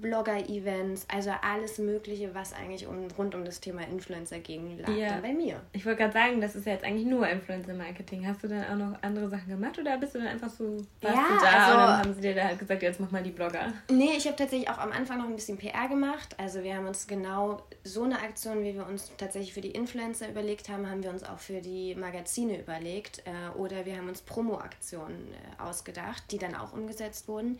[0.00, 5.10] Blogger-Events, also alles Mögliche, was eigentlich um, rund um das Thema Influencer ging, lag ja.
[5.10, 5.60] dann bei mir.
[5.72, 8.26] Ich wollte gerade sagen, das ist ja jetzt eigentlich nur Influencer-Marketing.
[8.26, 11.16] Hast du dann auch noch andere Sachen gemacht oder bist du dann einfach so warst
[11.16, 13.22] ja, du da also, und dann haben sie dir da halt gesagt, jetzt mach mal
[13.22, 13.72] die Blogger?
[13.90, 16.34] Nee, ich habe tatsächlich auch am Anfang noch ein bisschen PR gemacht.
[16.38, 20.28] Also wir haben uns genau so eine Aktion, wie wir uns tatsächlich für die Influencer
[20.28, 23.22] überlegt haben, haben wir uns auch für die Magazine überlegt.
[23.26, 27.58] Äh, oder wir haben uns Promo-Aktionen äh, ausgedacht, die dann auch umgesetzt wurden.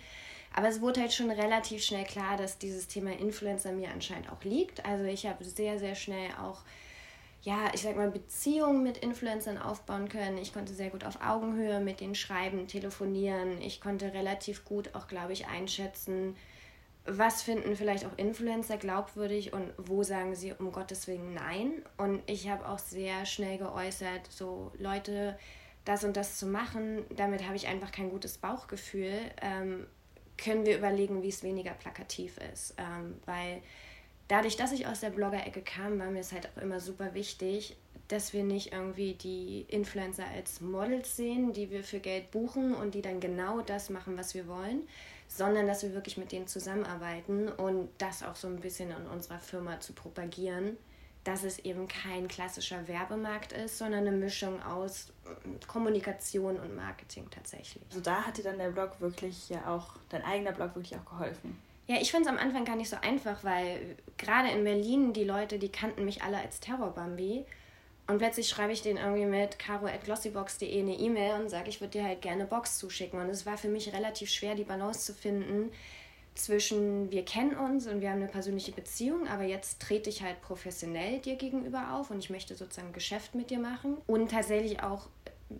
[0.54, 4.42] Aber es wurde halt schon relativ schnell klar, dass dieses Thema Influencer mir anscheinend auch
[4.44, 4.84] liegt.
[4.84, 6.62] Also ich habe sehr, sehr schnell auch,
[7.42, 10.38] ja, ich sag mal, Beziehungen mit Influencern aufbauen können.
[10.38, 13.60] Ich konnte sehr gut auf Augenhöhe mit denen schreiben, telefonieren.
[13.60, 16.34] Ich konnte relativ gut auch, glaube ich, einschätzen,
[17.08, 21.82] was finden vielleicht auch Influencer glaubwürdig und wo sagen sie um Gottes Willen nein.
[21.96, 25.38] Und ich habe auch sehr schnell geäußert, so Leute,
[25.84, 29.14] das und das zu machen, damit habe ich einfach kein gutes Bauchgefühl.
[29.40, 29.86] Ähm,
[30.38, 32.74] können wir überlegen, wie es weniger plakativ ist.
[32.78, 33.60] Ähm, weil
[34.28, 37.76] dadurch, dass ich aus der Blogger-Ecke kam, war mir es halt auch immer super wichtig,
[38.08, 42.94] dass wir nicht irgendwie die Influencer als Models sehen, die wir für Geld buchen und
[42.94, 44.88] die dann genau das machen, was wir wollen,
[45.26, 49.38] sondern dass wir wirklich mit denen zusammenarbeiten und das auch so ein bisschen in unserer
[49.38, 50.78] Firma zu propagieren
[51.28, 57.28] dass es eben kein klassischer Werbemarkt ist, sondern eine Mischung aus äh, Kommunikation und Marketing
[57.30, 57.84] tatsächlich.
[57.90, 61.04] Also da hat dir dann der Blog wirklich ja auch, dein eigener Blog wirklich auch
[61.04, 61.58] geholfen.
[61.86, 65.24] Ja, ich finde es am Anfang gar nicht so einfach, weil gerade in Berlin die
[65.24, 67.44] Leute, die kannten mich alle als Terrorbambi.
[68.06, 72.04] Und plötzlich schreibe ich denen irgendwie mit caro.glossybox.de eine E-Mail und sage, ich würde dir
[72.04, 73.20] halt gerne Box zuschicken.
[73.20, 75.70] Und es war für mich relativ schwer, die Balance zu finden,
[76.40, 80.40] zwischen wir kennen uns und wir haben eine persönliche Beziehung, aber jetzt trete ich halt
[80.40, 85.08] professionell dir gegenüber auf und ich möchte sozusagen Geschäft mit dir machen und tatsächlich auch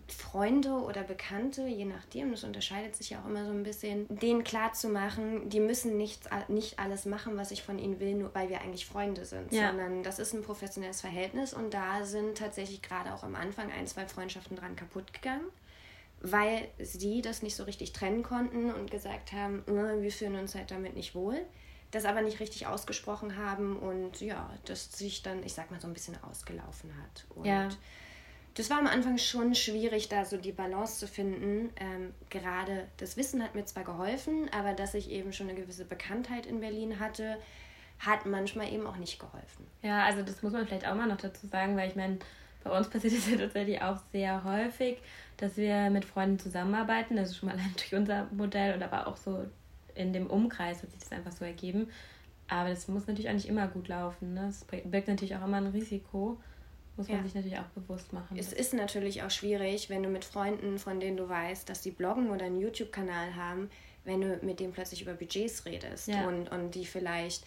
[0.07, 4.43] Freunde oder Bekannte, je nachdem, das unterscheidet sich ja auch immer so ein bisschen, denen
[4.43, 8.33] klar zu machen, die müssen nicht, nicht alles machen, was ich von ihnen will, nur
[8.35, 9.69] weil wir eigentlich Freunde sind, ja.
[9.69, 13.87] sondern das ist ein professionelles Verhältnis und da sind tatsächlich gerade auch am Anfang ein,
[13.87, 15.45] zwei Freundschaften dran kaputt gegangen
[16.21, 20.55] weil sie das nicht so richtig trennen konnten und gesagt haben, äh, wir fühlen uns
[20.55, 21.39] halt damit nicht wohl,
[21.91, 25.87] das aber nicht richtig ausgesprochen haben und ja, das sich dann, ich sag mal, so
[25.87, 27.25] ein bisschen ausgelaufen hat.
[27.35, 27.69] Und ja.
[28.53, 31.71] das war am Anfang schon schwierig, da so die Balance zu finden.
[31.77, 35.85] Ähm, gerade das Wissen hat mir zwar geholfen, aber dass ich eben schon eine gewisse
[35.85, 37.37] Bekanntheit in Berlin hatte,
[37.99, 39.67] hat manchmal eben auch nicht geholfen.
[39.81, 42.19] Ja, also das muss man vielleicht auch mal noch dazu sagen, weil ich meine,
[42.63, 44.97] bei uns passiert es ja tatsächlich auch sehr häufig,
[45.39, 47.15] dass wir mit Freunden zusammenarbeiten.
[47.15, 49.45] Das ist schon mal durch unser Modell und aber auch so
[49.95, 51.87] in dem Umkreis hat sich das einfach so ergeben.
[52.47, 54.33] Aber das muss natürlich auch nicht immer gut laufen.
[54.33, 54.47] Ne?
[54.47, 56.39] Es birgt natürlich auch immer ein Risiko.
[56.97, 57.23] Muss man ja.
[57.23, 58.37] sich natürlich auch bewusst machen.
[58.37, 61.91] Es ist natürlich auch schwierig, wenn du mit Freunden, von denen du weißt, dass die
[61.91, 63.69] bloggen oder einen YouTube-Kanal haben,
[64.03, 66.27] wenn du mit denen plötzlich über Budgets redest ja.
[66.27, 67.45] und, und die vielleicht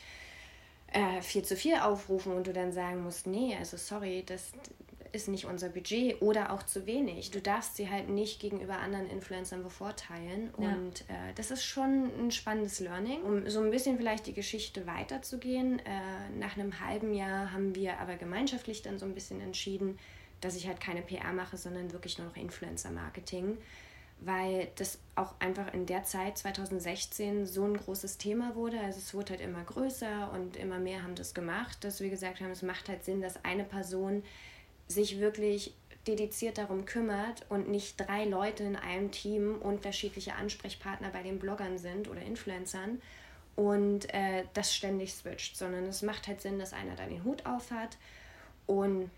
[0.93, 4.53] äh, viel zu viel aufrufen und du dann sagen musst, nee, also sorry, das,
[5.13, 7.31] ist nicht unser Budget oder auch zu wenig.
[7.31, 10.53] Du darfst sie halt nicht gegenüber anderen Influencern bevorteilen.
[10.59, 10.69] Ja.
[10.69, 13.23] Und äh, das ist schon ein spannendes Learning.
[13.23, 17.99] Um so ein bisschen vielleicht die Geschichte weiterzugehen, äh, nach einem halben Jahr haben wir
[17.99, 19.99] aber gemeinschaftlich dann so ein bisschen entschieden,
[20.41, 23.59] dass ich halt keine PR mache, sondern wirklich nur noch Influencer-Marketing
[24.25, 28.79] weil das auch einfach in der Zeit 2016 so ein großes Thema wurde.
[28.81, 32.41] Also es wurde halt immer größer und immer mehr haben das gemacht, dass wir gesagt
[32.41, 34.23] haben, es macht halt Sinn, dass eine Person
[34.93, 35.75] sich wirklich
[36.07, 41.79] dediziert darum kümmert und nicht drei Leute in einem Team unterschiedliche Ansprechpartner bei den Bloggern
[41.79, 43.01] sind oder Influencern
[43.55, 47.47] und äh, das ständig switcht, sondern es macht halt Sinn, dass einer da den Hut
[47.47, 47.97] auf hat
[48.67, 49.11] und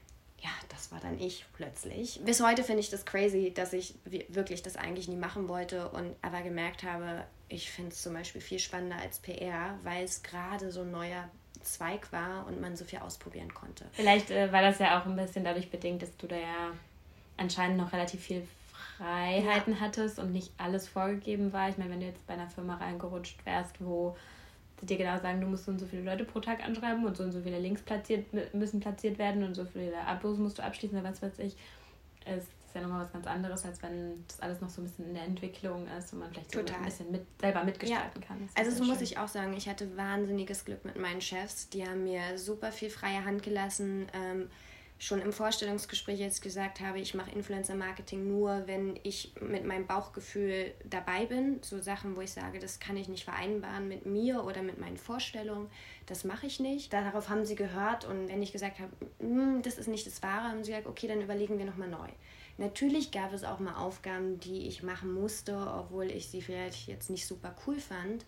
[0.43, 2.21] ja, das war dann ich plötzlich.
[2.23, 6.15] Bis heute finde ich das crazy, dass ich wirklich das eigentlich nie machen wollte und
[6.21, 10.71] aber gemerkt habe, ich finde es zum Beispiel viel spannender als PR, weil es gerade
[10.71, 11.31] so ein neuer
[11.65, 13.85] Zweig war und man so viel ausprobieren konnte.
[13.93, 16.73] Vielleicht äh, war das ja auch ein bisschen dadurch bedingt, dass du da ja
[17.37, 18.47] anscheinend noch relativ viel
[18.97, 19.81] Freiheiten ja.
[19.81, 21.69] hattest und nicht alles vorgegeben war.
[21.69, 24.17] Ich meine, wenn du jetzt bei einer Firma reingerutscht wärst, wo
[24.83, 27.23] dir genau sagen, du musst so und so viele Leute pro Tag anschreiben und so
[27.23, 30.99] und so viele Links platziert, müssen platziert werden und so viele Abos musst du abschließen
[30.99, 31.57] oder was weiß ich.
[32.25, 35.07] Es ist ja nochmal was ganz anderes, als wenn das alles noch so ein bisschen
[35.07, 38.27] in der Entwicklung ist und man vielleicht so ein bisschen mit, selber mitgestalten ja.
[38.27, 38.49] kann.
[38.55, 41.69] also so muss ich auch sagen, ich hatte wahnsinniges Glück mit meinen Chefs.
[41.69, 44.07] Die haben mir super viel freie Hand gelassen.
[44.13, 44.49] Ähm,
[44.99, 50.73] schon im Vorstellungsgespräch jetzt gesagt habe, ich mache Influencer-Marketing nur, wenn ich mit meinem Bauchgefühl
[50.85, 51.61] dabei bin.
[51.63, 54.97] So Sachen, wo ich sage, das kann ich nicht vereinbaren mit mir oder mit meinen
[54.97, 55.69] Vorstellungen.
[56.07, 56.93] Das mache ich nicht.
[56.93, 60.49] Darauf haben sie gehört und wenn ich gesagt habe, hm, das ist nicht das Wahre,
[60.49, 62.09] haben sie gesagt, okay, dann überlegen wir nochmal neu.
[62.57, 67.11] Natürlich gab es auch mal Aufgaben, die ich machen musste, obwohl ich sie vielleicht jetzt
[67.11, 68.25] nicht super cool fand.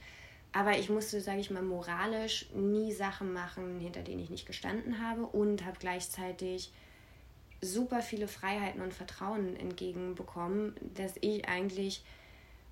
[0.52, 5.06] Aber ich musste, sage ich mal, moralisch nie Sachen machen, hinter denen ich nicht gestanden
[5.06, 6.72] habe und habe gleichzeitig
[7.60, 12.02] super viele Freiheiten und Vertrauen entgegenbekommen, dass ich eigentlich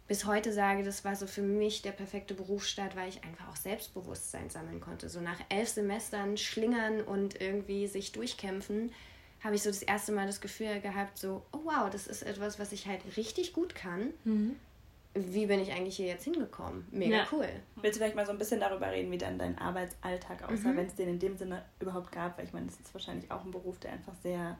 [0.07, 3.57] bis heute sage, das war so für mich der perfekte Berufsstart, weil ich einfach auch
[3.57, 5.09] Selbstbewusstsein sammeln konnte.
[5.09, 8.93] So nach elf Semestern schlingern und irgendwie sich durchkämpfen,
[9.45, 12.59] habe ich so das erste Mal das Gefühl gehabt, so, oh wow, das ist etwas,
[12.59, 14.13] was ich halt richtig gut kann.
[14.25, 14.57] Mhm
[15.15, 16.87] wie bin ich eigentlich hier jetzt hingekommen?
[16.91, 17.27] Mega ja.
[17.31, 17.49] cool.
[17.77, 20.77] Willst du vielleicht mal so ein bisschen darüber reden, wie dann dein Arbeitsalltag aussah, mhm.
[20.77, 22.37] wenn es den in dem Sinne überhaupt gab?
[22.37, 24.59] Weil ich meine, das ist wahrscheinlich auch ein Beruf, der einfach sehr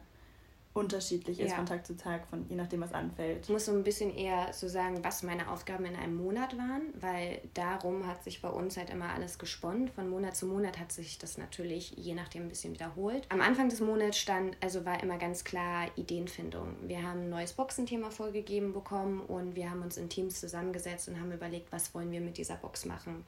[0.75, 1.55] unterschiedlich ist ja.
[1.55, 3.43] von Tag zu Tag, von je nachdem, was anfällt.
[3.43, 6.93] Ich muss so ein bisschen eher so sagen, was meine Aufgaben in einem Monat waren,
[6.99, 9.87] weil darum hat sich bei uns halt immer alles gesponnen.
[9.87, 13.25] Von Monat zu Monat hat sich das natürlich je nachdem ein bisschen wiederholt.
[13.29, 16.75] Am Anfang des Monats stand, also war immer ganz klar Ideenfindung.
[16.81, 21.21] Wir haben ein neues Boxenthema vorgegeben bekommen und wir haben uns in Teams zusammengesetzt und
[21.21, 23.23] haben überlegt, was wollen wir mit dieser Box machen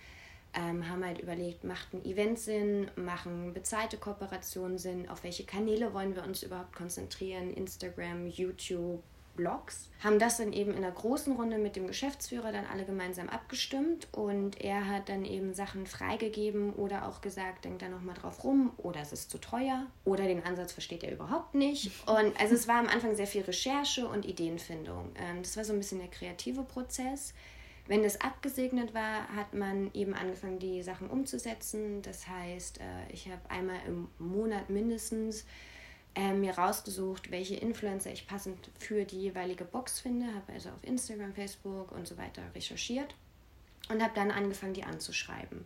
[0.58, 5.94] ähm, haben halt überlegt, macht ein Event Sinn, machen bezahlte Kooperationen Sinn, auf welche Kanäle
[5.94, 9.04] wollen wir uns überhaupt konzentrieren, Instagram, YouTube,
[9.38, 9.90] Blogs.
[10.04, 14.08] Haben das dann eben in einer großen Runde mit dem Geschäftsführer dann alle gemeinsam abgestimmt
[14.12, 18.72] und er hat dann eben Sachen freigegeben oder auch gesagt, denkt da nochmal drauf rum
[18.78, 21.92] oder es ist zu teuer oder den Ansatz versteht er überhaupt nicht.
[22.08, 25.12] Und also es war am Anfang sehr viel Recherche und Ideenfindung.
[25.16, 27.34] Ähm, das war so ein bisschen der kreative Prozess.
[27.88, 32.02] Wenn das abgesegnet war, hat man eben angefangen, die Sachen umzusetzen.
[32.02, 35.46] Das heißt, äh, ich habe einmal im Monat mindestens
[36.16, 40.84] äh, mir rausgesucht, welche Influencer ich passend für die jeweilige Box finde, habe also auf
[40.84, 43.16] Instagram, Facebook und so weiter recherchiert
[43.90, 45.64] und habe dann angefangen, die anzuschreiben.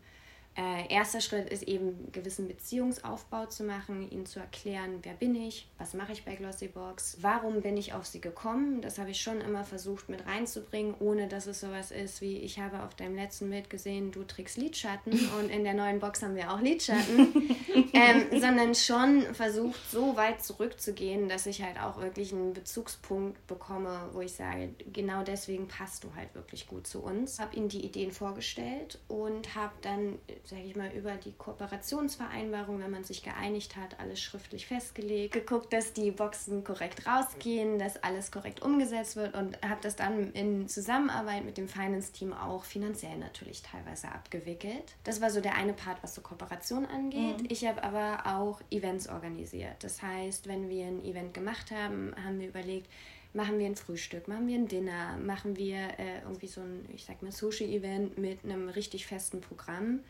[0.57, 5.69] Äh, erster Schritt ist eben, gewissen Beziehungsaufbau zu machen, ihnen zu erklären, wer bin ich,
[5.77, 8.81] was mache ich bei Glossybox, warum bin ich auf sie gekommen.
[8.81, 12.59] Das habe ich schon immer versucht mit reinzubringen, ohne dass es sowas ist wie, ich
[12.59, 16.35] habe auf deinem letzten Bild gesehen, du trägst Lidschatten und in der neuen Box haben
[16.35, 17.55] wir auch Lidschatten,
[17.93, 24.09] ähm, sondern schon versucht, so weit zurückzugehen, dass ich halt auch wirklich einen Bezugspunkt bekomme,
[24.11, 27.39] wo ich sage, genau deswegen passt du halt wirklich gut zu uns.
[27.39, 32.91] Habe ihnen die Ideen vorgestellt und habe dann sage ich mal, über die Kooperationsvereinbarung, wenn
[32.91, 38.31] man sich geeinigt hat, alles schriftlich festgelegt, geguckt, dass die Boxen korrekt rausgehen, dass alles
[38.31, 43.61] korrekt umgesetzt wird und habe das dann in Zusammenarbeit mit dem Finance-Team auch finanziell natürlich
[43.61, 44.95] teilweise abgewickelt.
[45.03, 47.41] Das war so der eine Part, was so Kooperation angeht.
[47.41, 47.47] Mhm.
[47.49, 49.83] Ich habe aber auch Events organisiert.
[49.83, 52.87] Das heißt, wenn wir ein Event gemacht haben, haben wir überlegt,
[53.33, 57.05] machen wir ein Frühstück, machen wir ein Dinner, machen wir äh, irgendwie so ein, ich
[57.05, 60.01] sag mal, Sushi-Event mit einem richtig festen Programm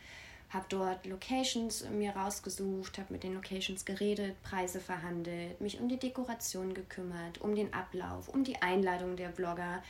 [0.52, 5.98] habe dort Locations mir rausgesucht, habe mit den Locations geredet, Preise verhandelt, mich um die
[5.98, 9.82] Dekoration gekümmert, um den Ablauf, um die Einladung der Blogger.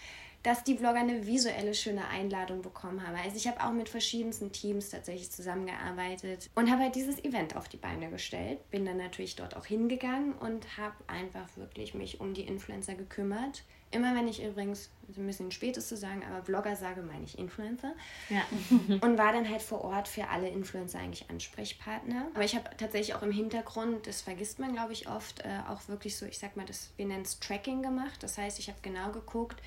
[0.43, 3.15] Dass die Blogger eine visuelle schöne Einladung bekommen haben.
[3.15, 7.69] Also ich habe auch mit verschiedensten Teams tatsächlich zusammengearbeitet und habe halt dieses Event auf
[7.69, 8.69] die Beine gestellt.
[8.71, 13.63] Bin dann natürlich dort auch hingegangen und habe einfach wirklich mich um die Influencer gekümmert.
[13.93, 17.25] Immer wenn ich übrigens, ist ein bisschen spät ist zu sagen, aber Blogger sage, meine
[17.25, 17.93] ich Influencer.
[18.30, 18.41] Ja.
[19.01, 22.27] und war dann halt vor Ort für alle Influencer eigentlich Ansprechpartner.
[22.34, 25.89] Aber ich habe tatsächlich auch im Hintergrund, das vergisst man glaube ich oft, äh, auch
[25.89, 28.23] wirklich so, ich sag mal, das, wir nennen es Tracking gemacht.
[28.23, 29.62] Das heißt, ich habe genau geguckt,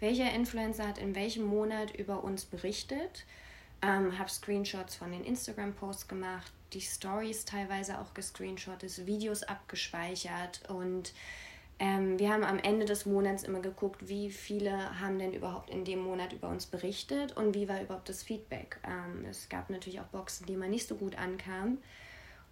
[0.00, 3.24] welcher Influencer hat in welchem Monat über uns berichtet.
[3.80, 11.12] Ähm, habe Screenshots von den Instagram-Posts gemacht, die Stories teilweise auch gescreenshottet, Videos abgespeichert und
[11.80, 15.84] ähm, wir haben am Ende des Monats immer geguckt, wie viele haben denn überhaupt in
[15.84, 18.80] dem Monat über uns berichtet und wie war überhaupt das Feedback.
[18.84, 21.78] Ähm, es gab natürlich auch Boxen, die mal nicht so gut ankamen.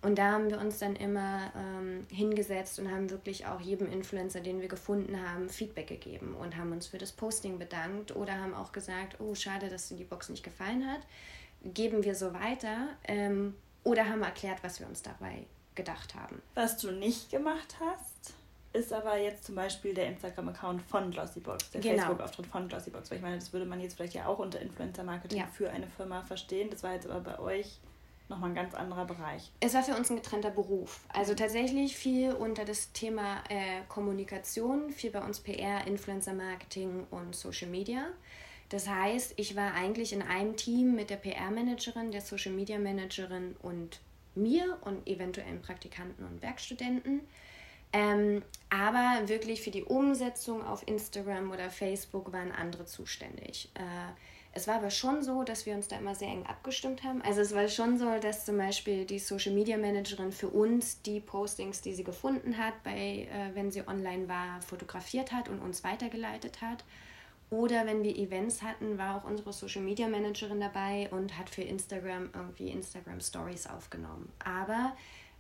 [0.07, 4.39] Und da haben wir uns dann immer ähm, hingesetzt und haben wirklich auch jedem Influencer,
[4.39, 8.55] den wir gefunden haben, Feedback gegeben und haben uns für das Posting bedankt oder haben
[8.55, 11.01] auch gesagt, oh, schade, dass dir die Box nicht gefallen hat.
[11.75, 16.41] Geben wir so weiter ähm, oder haben erklärt, was wir uns dabei gedacht haben.
[16.55, 18.33] Was du nicht gemacht hast,
[18.75, 21.97] ist aber jetzt zum Beispiel der Instagram-Account von Glossybox, der genau.
[21.97, 23.11] Facebook-Auftritt von Glossybox.
[23.11, 25.49] Weil ich meine, das würde man jetzt vielleicht ja auch unter Influencer-Marketing ja.
[25.49, 26.71] für eine Firma verstehen.
[26.71, 27.81] Das war jetzt aber bei euch
[28.29, 29.53] nochmal ein ganz anderer Bereich.
[29.61, 31.05] Es war für uns ein getrennter Beruf.
[31.13, 37.35] Also tatsächlich viel unter das Thema äh, Kommunikation, viel bei uns PR, Influencer Marketing und
[37.35, 38.07] Social Media.
[38.69, 43.55] Das heißt, ich war eigentlich in einem Team mit der PR-Managerin, der Social Media Managerin
[43.63, 44.01] und
[44.35, 47.21] mir und eventuellen Praktikanten und Werkstudenten.
[47.93, 53.71] Ähm, aber wirklich für die Umsetzung auf Instagram oder Facebook waren andere zuständig.
[53.75, 53.81] Äh,
[54.57, 57.21] es war aber schon so, dass wir uns da immer sehr eng abgestimmt haben.
[57.21, 61.21] Also es war schon so, dass zum Beispiel die Social Media Managerin für uns die
[61.21, 65.85] Postings, die sie gefunden hat, bei, äh, wenn sie online war, fotografiert hat und uns
[65.85, 66.85] weitergeleitet hat.
[67.51, 71.63] Oder wenn wir Events hatten, war auch unsere Social Media Managerin dabei und hat für
[71.63, 74.33] Instagram irgendwie Instagram Stories aufgenommen.
[74.43, 74.97] Aber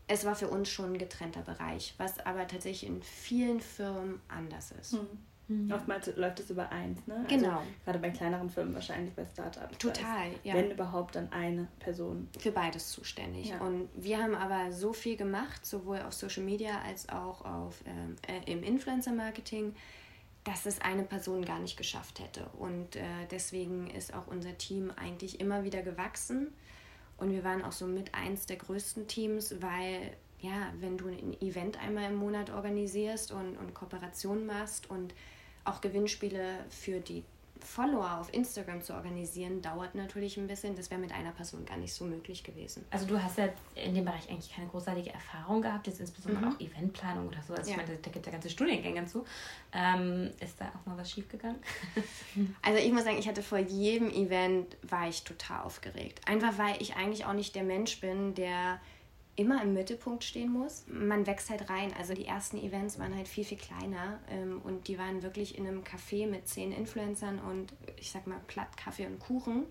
[0.08, 4.72] es war für uns schon ein getrennter Bereich, was aber tatsächlich in vielen Firmen anders
[4.72, 4.92] ist.
[4.92, 5.08] Hm.
[5.48, 5.70] Mhm.
[5.70, 7.16] Oftmals läuft es über eins, ne?
[7.16, 7.58] Also genau.
[7.58, 9.78] Also, gerade bei kleineren Firmen wahrscheinlich, bei Startups.
[9.78, 10.54] Total, ja.
[10.54, 12.28] Wenn überhaupt dann eine Person.
[12.38, 13.50] Für beides zuständig.
[13.50, 13.60] Ja.
[13.60, 18.16] Und wir haben aber so viel gemacht, sowohl auf Social Media als auch auf, ähm,
[18.26, 19.74] äh, im Influencer-Marketing,
[20.42, 22.46] dass es eine Person gar nicht geschafft hätte.
[22.58, 26.52] Und äh, deswegen ist auch unser Team eigentlich immer wieder gewachsen.
[27.18, 31.40] Und wir waren auch so mit eins der größten Teams, weil ja, wenn du ein
[31.40, 35.14] Event einmal im Monat organisierst und, und Kooperationen machst und
[35.66, 37.24] auch Gewinnspiele für die
[37.66, 40.76] Follower auf Instagram zu organisieren, dauert natürlich ein bisschen.
[40.76, 42.84] Das wäre mit einer Person gar nicht so möglich gewesen.
[42.90, 46.52] Also du hast ja in dem Bereich eigentlich keine großartige Erfahrung gehabt, jetzt insbesondere mhm.
[46.52, 47.54] auch Eventplanung oder so.
[47.54, 47.76] Also ja.
[47.76, 49.24] ich meine, da gibt es ja ganze Studiengänge zu.
[49.72, 51.58] Ähm, ist da auch mal was schiefgegangen?
[52.62, 56.20] also ich muss sagen, ich hatte vor jedem Event, war ich total aufgeregt.
[56.26, 58.80] Einfach weil ich eigentlich auch nicht der Mensch bin, der
[59.36, 60.84] immer im Mittelpunkt stehen muss.
[60.88, 61.92] Man wächst halt rein.
[61.98, 65.66] Also die ersten Events waren halt viel, viel kleiner ähm, und die waren wirklich in
[65.66, 69.66] einem Café mit zehn Influencern und ich sag mal platt Kaffee und Kuchen.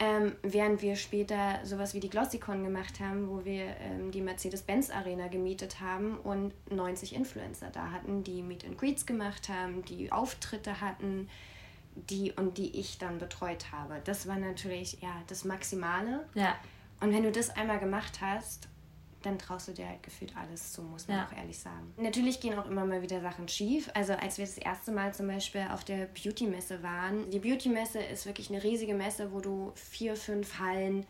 [0.00, 4.90] Ähm, während wir später sowas wie die Glossicon gemacht haben, wo wir ähm, die Mercedes-Benz
[4.90, 10.10] Arena gemietet haben und 90 Influencer da hatten, die Meet and Greets gemacht haben, die
[10.10, 11.28] Auftritte hatten,
[11.94, 14.00] die und die ich dann betreut habe.
[14.02, 16.26] Das war natürlich ja das Maximale.
[16.34, 16.56] Ja.
[17.00, 18.68] Und wenn du das einmal gemacht hast,
[19.24, 21.26] dann traust du dir halt gefühlt alles zu, muss man ja.
[21.26, 21.92] auch ehrlich sagen.
[21.96, 23.90] Natürlich gehen auch immer mal wieder Sachen schief.
[23.94, 27.30] Also als wir das erste Mal zum Beispiel auf der Beauty-Messe waren.
[27.30, 31.06] Die Beauty-Messe ist wirklich eine riesige Messe, wo du vier, fünf Hallen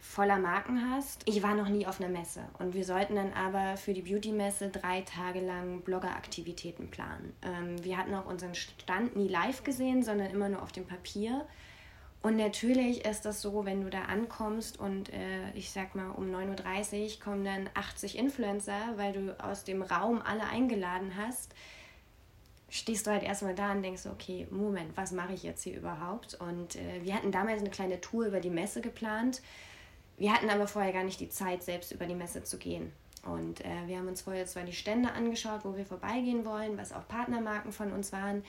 [0.00, 1.22] voller Marken hast.
[1.26, 4.70] Ich war noch nie auf einer Messe und wir sollten dann aber für die Beauty-Messe
[4.70, 7.34] drei Tage lang Blogger-Aktivitäten planen.
[7.42, 11.46] Ähm, wir hatten auch unseren Stand nie live gesehen, sondern immer nur auf dem Papier.
[12.20, 16.34] Und natürlich ist das so, wenn du da ankommst und äh, ich sag mal um
[16.34, 21.54] 9.30 Uhr kommen dann 80 Influencer, weil du aus dem Raum alle eingeladen hast,
[22.68, 26.34] stehst du halt erstmal da und denkst, okay, Moment, was mache ich jetzt hier überhaupt?
[26.34, 29.40] Und äh, wir hatten damals eine kleine Tour über die Messe geplant.
[30.16, 32.92] Wir hatten aber vorher gar nicht die Zeit, selbst über die Messe zu gehen.
[33.24, 36.92] Und äh, wir haben uns vorher zwar die Stände angeschaut, wo wir vorbeigehen wollen, was
[36.92, 38.42] auch Partnermarken von uns waren.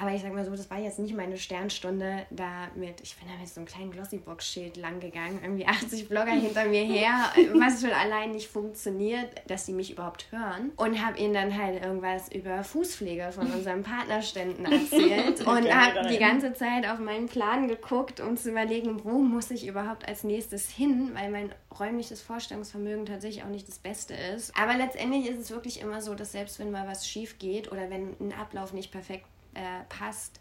[0.00, 3.28] Aber ich sag mal so, das war jetzt nicht meine Sternstunde da mit, ich bin
[3.28, 7.82] da mit so einem kleinen Glossybox-Schild lang gegangen, irgendwie 80 Blogger hinter mir her, was
[7.82, 10.72] schon allein nicht funktioniert, dass sie mich überhaupt hören.
[10.76, 16.18] Und habe ihnen dann halt irgendwas über Fußpflege von unseren Partnerständen erzählt und habe die
[16.18, 20.70] ganze Zeit auf meinen Plan geguckt, um zu überlegen, wo muss ich überhaupt als nächstes
[20.70, 24.56] hin, weil mein räumliches Vorstellungsvermögen tatsächlich auch nicht das Beste ist.
[24.56, 27.90] Aber letztendlich ist es wirklich immer so, dass selbst wenn mal was schief geht oder
[27.90, 30.40] wenn ein Ablauf nicht perfekt äh, passt,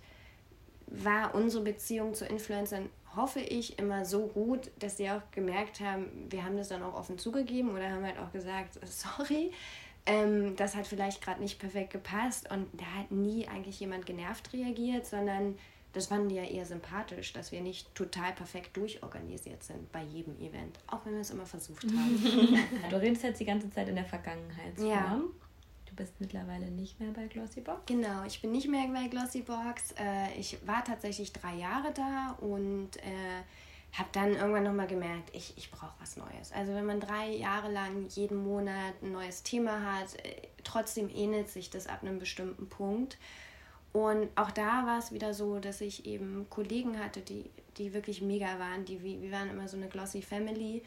[0.88, 6.05] war unsere Beziehung zu Influencern, hoffe ich, immer so gut, dass sie auch gemerkt haben,
[6.30, 9.51] wir haben das dann auch offen zugegeben oder haben halt auch gesagt, sorry,
[10.05, 14.53] ähm, das hat vielleicht gerade nicht perfekt gepasst und da hat nie eigentlich jemand genervt
[14.53, 15.55] reagiert, sondern
[15.93, 20.38] das fanden die ja eher sympathisch, dass wir nicht total perfekt durchorganisiert sind bei jedem
[20.39, 22.60] Event, auch wenn wir es immer versucht haben.
[22.89, 24.78] du redest jetzt die ganze Zeit in der Vergangenheit.
[24.78, 25.20] Ja.
[25.90, 27.82] Du bist mittlerweile nicht mehr bei Glossybox?
[27.88, 29.94] Genau, ich bin nicht mehr bei Glossybox.
[29.94, 33.44] Äh, ich war tatsächlich drei Jahre da und äh,
[33.98, 36.52] habe dann irgendwann nochmal gemerkt, ich, ich brauche was Neues.
[36.54, 41.50] Also wenn man drei Jahre lang jeden Monat ein neues Thema hat, äh, trotzdem ähnelt
[41.50, 43.18] sich das ab einem bestimmten Punkt.
[43.92, 48.22] Und auch da war es wieder so, dass ich eben Kollegen hatte, die, die wirklich
[48.22, 48.86] mega waren.
[48.86, 50.84] Die, wir waren immer so eine Glossy Family.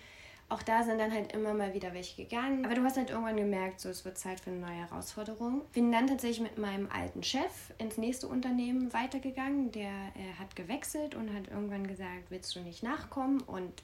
[0.52, 2.66] Auch da sind dann halt immer mal wieder welche gegangen.
[2.66, 5.62] Aber du hast halt irgendwann gemerkt, so es wird Zeit für eine neue Herausforderung.
[5.72, 9.72] Bin dann tatsächlich mit meinem alten Chef ins nächste Unternehmen weitergegangen.
[9.72, 13.40] Der äh, hat gewechselt und hat irgendwann gesagt, willst du nicht nachkommen?
[13.40, 13.82] Und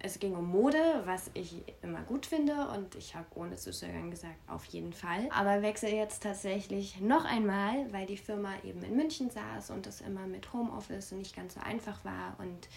[0.00, 4.10] es ging um Mode, was ich immer gut finde und ich habe ohne zu zögern
[4.10, 5.28] gesagt, auf jeden Fall.
[5.30, 10.00] Aber wechsle jetzt tatsächlich noch einmal, weil die Firma eben in München saß und das
[10.00, 12.68] immer mit Homeoffice nicht ganz so einfach war und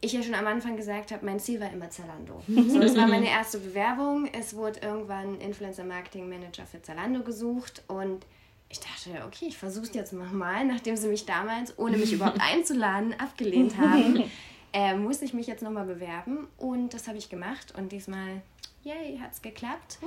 [0.00, 2.42] ich ja schon am Anfang gesagt habe, mein Ziel war immer Zalando.
[2.46, 4.28] So, das war meine erste Bewerbung.
[4.32, 8.24] Es wurde irgendwann Influencer Marketing Manager für Zalando gesucht und
[8.70, 12.40] ich dachte, okay, ich versuche es jetzt mal, nachdem sie mich damals, ohne mich überhaupt
[12.40, 14.24] einzuladen, abgelehnt haben
[14.72, 18.42] äh, musste ich mich jetzt nochmal bewerben und das habe ich gemacht und diesmal,
[18.84, 19.98] yay, hat es geklappt.
[20.02, 20.06] Uh,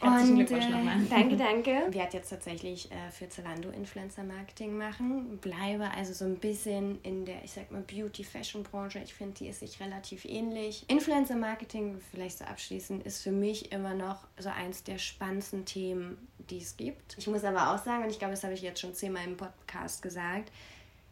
[0.00, 0.96] herzlichen Glückwunsch äh, nochmal.
[1.08, 1.82] Danke, danke.
[1.88, 7.00] Ich werde jetzt tatsächlich äh, für Zalando Influencer Marketing machen, bleibe also so ein bisschen
[7.02, 9.00] in der, ich sag mal, Beauty-Fashion-Branche.
[9.04, 10.84] Ich finde, die ist sich relativ ähnlich.
[10.88, 16.16] Influencer Marketing, vielleicht so abschließend, ist für mich immer noch so eins der spannendsten Themen,
[16.50, 17.16] die es gibt.
[17.18, 19.36] Ich muss aber auch sagen, und ich glaube, das habe ich jetzt schon zehnmal im
[19.36, 20.50] Podcast gesagt,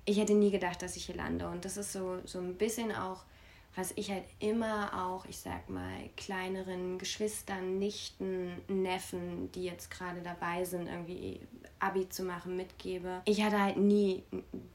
[0.05, 1.49] ich hätte nie gedacht, dass ich hier lande.
[1.49, 3.25] Und das ist so, so ein bisschen auch,
[3.75, 10.21] was ich halt immer auch, ich sag mal, kleineren Geschwistern, Nichten, Neffen, die jetzt gerade
[10.21, 11.41] dabei sind, irgendwie
[11.83, 13.23] Abi zu machen, mitgebe.
[13.25, 14.23] Ich hatte halt nie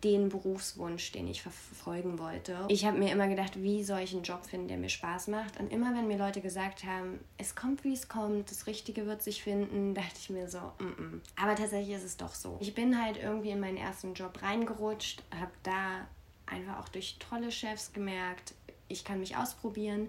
[0.04, 2.66] den Berufswunsch, den ich verfolgen wollte.
[2.68, 5.60] Ich habe mir immer gedacht, wie soll ich einen Job finden, der mir Spaß macht?
[5.60, 9.22] Und immer wenn mir Leute gesagt haben, es kommt, wie es kommt, das Richtige wird
[9.22, 11.22] sich finden, dachte ich mir so, mm -mm.
[11.42, 12.58] aber tatsächlich ist es doch so.
[12.60, 16.08] Ich bin halt irgendwie in meinen ersten Job reingerutscht, habe da
[16.46, 18.54] einfach auch durch tolle Chefs gemerkt,
[18.88, 20.08] ich kann mich ausprobieren.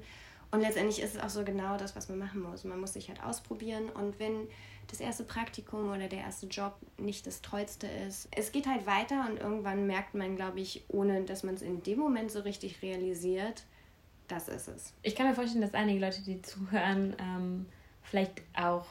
[0.50, 2.64] Und letztendlich ist es auch so genau das, was man machen muss.
[2.64, 3.90] Man muss sich halt ausprobieren.
[3.90, 4.48] Und wenn
[4.88, 8.28] das erste Praktikum oder der erste Job nicht das Tollste ist.
[8.30, 11.82] Es geht halt weiter und irgendwann merkt man, glaube ich, ohne dass man es in
[11.82, 13.64] dem Moment so richtig realisiert,
[14.28, 14.94] das ist es.
[15.02, 17.66] Ich kann mir vorstellen, dass einige Leute, die zuhören, ähm,
[18.02, 18.86] vielleicht auch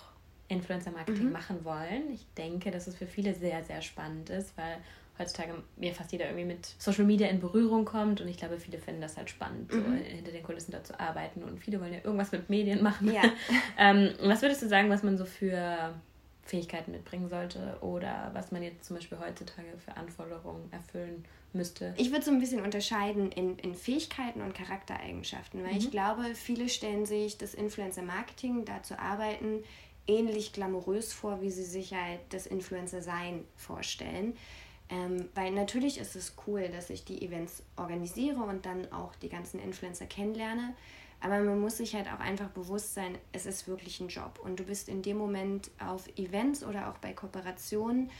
[0.50, 1.32] Influencer-Marketing mhm.
[1.32, 2.12] machen wollen.
[2.14, 4.78] Ich denke, dass es für viele sehr, sehr spannend ist, weil
[5.20, 8.78] heutzutage mir fast jeder irgendwie mit Social Media in Berührung kommt und ich glaube, viele
[8.78, 9.84] finden das halt spannend, mhm.
[9.84, 13.12] so hinter den Kulissen da zu arbeiten und viele wollen ja irgendwas mit Medien machen.
[13.12, 13.24] Ja.
[13.78, 15.94] ähm, was würdest du sagen, was man so für
[16.44, 21.94] Fähigkeiten mitbringen sollte oder was man jetzt zum Beispiel heutzutage für Anforderungen erfüllen müsste?
[21.98, 25.78] Ich würde so ein bisschen unterscheiden in, in Fähigkeiten und Charaktereigenschaften, weil mhm.
[25.78, 29.64] ich glaube, viele stellen sich das Influencer-Marketing, da zu arbeiten,
[30.08, 34.36] ähnlich glamourös vor, wie sie sich halt das Influencer-Sein vorstellen.
[34.90, 39.30] Ähm, weil natürlich ist es cool, dass ich die Events organisiere und dann auch die
[39.30, 40.76] ganzen Influencer kennenlerne.
[41.20, 44.40] Aber man muss sich halt auch einfach bewusst sein, es ist wirklich ein Job.
[44.42, 48.12] Und du bist in dem Moment auf Events oder auch bei Kooperationen,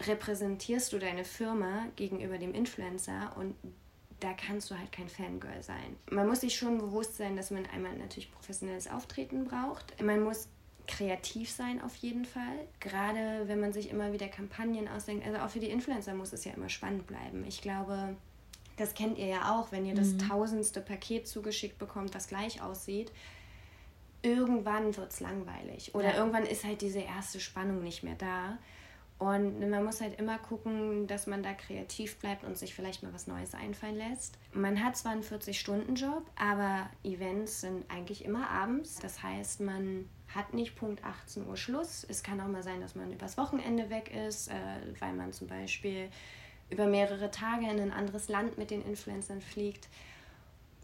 [0.00, 3.56] repräsentierst du deine Firma gegenüber dem Influencer und
[4.20, 5.96] da kannst du halt kein Fangirl sein.
[6.10, 10.00] Man muss sich schon bewusst sein, dass man einmal natürlich professionelles Auftreten braucht.
[10.02, 10.48] Man muss
[10.88, 12.66] kreativ sein auf jeden Fall.
[12.80, 15.24] Gerade wenn man sich immer wieder Kampagnen ausdenkt.
[15.24, 17.44] Also auch für die Influencer muss es ja immer spannend bleiben.
[17.46, 18.16] Ich glaube,
[18.76, 20.18] das kennt ihr ja auch, wenn ihr das mhm.
[20.18, 23.12] tausendste Paket zugeschickt bekommt, was gleich aussieht.
[24.22, 25.94] Irgendwann wird es langweilig.
[25.94, 26.16] Oder ja.
[26.16, 28.58] irgendwann ist halt diese erste Spannung nicht mehr da.
[29.18, 33.12] Und man muss halt immer gucken, dass man da kreativ bleibt und sich vielleicht mal
[33.12, 34.38] was Neues einfallen lässt.
[34.52, 39.00] Man hat zwar einen 40-Stunden-Job, aber Events sind eigentlich immer abends.
[39.00, 42.06] Das heißt, man hat nicht Punkt 18 Uhr Schluss.
[42.08, 44.54] Es kann auch mal sein, dass man übers Wochenende weg ist, äh,
[45.00, 46.10] weil man zum Beispiel
[46.70, 49.88] über mehrere Tage in ein anderes Land mit den Influencern fliegt.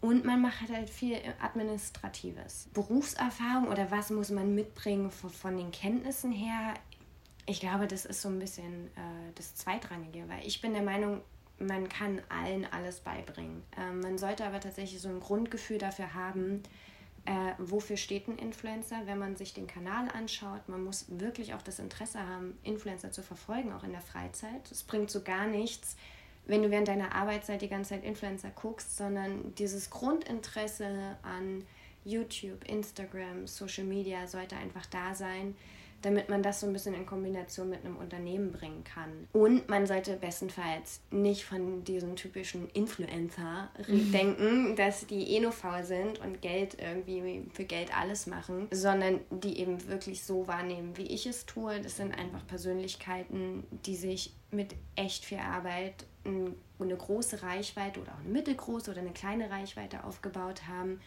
[0.01, 2.69] Und man macht halt viel Administratives.
[2.73, 6.73] Berufserfahrung oder was muss man mitbringen von, von den Kenntnissen her?
[7.45, 11.21] Ich glaube, das ist so ein bisschen äh, das Zweitrangige, weil ich bin der Meinung,
[11.59, 13.63] man kann allen alles beibringen.
[13.77, 16.63] Ähm, man sollte aber tatsächlich so ein Grundgefühl dafür haben,
[17.25, 20.67] äh, wofür steht ein Influencer, wenn man sich den Kanal anschaut.
[20.67, 24.69] Man muss wirklich auch das Interesse haben, Influencer zu verfolgen, auch in der Freizeit.
[24.71, 25.95] Es bringt so gar nichts,
[26.45, 31.63] wenn du während deiner Arbeitszeit die ganze Zeit Influencer guckst, sondern dieses Grundinteresse an
[32.03, 35.55] YouTube, Instagram, Social Media sollte einfach da sein,
[36.05, 39.27] damit man das so ein bisschen in Kombination mit einem Unternehmen bringen kann.
[39.33, 44.11] Und man sollte bestenfalls nicht von diesen typischen Influencer mhm.
[44.11, 49.19] denken, dass die eh nur faul sind und Geld irgendwie für Geld alles machen, sondern
[49.31, 51.81] die eben wirklich so wahrnehmen, wie ich es tue.
[51.81, 58.19] Das sind einfach Persönlichkeiten, die sich mit echt viel Arbeit eine große Reichweite oder auch
[58.19, 60.99] eine mittelgroße oder eine kleine Reichweite aufgebaut haben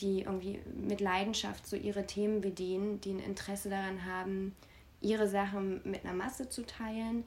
[0.00, 4.54] die irgendwie mit Leidenschaft so ihre Themen bedienen, die ein Interesse daran haben,
[5.00, 7.24] ihre Sachen mit einer Masse zu teilen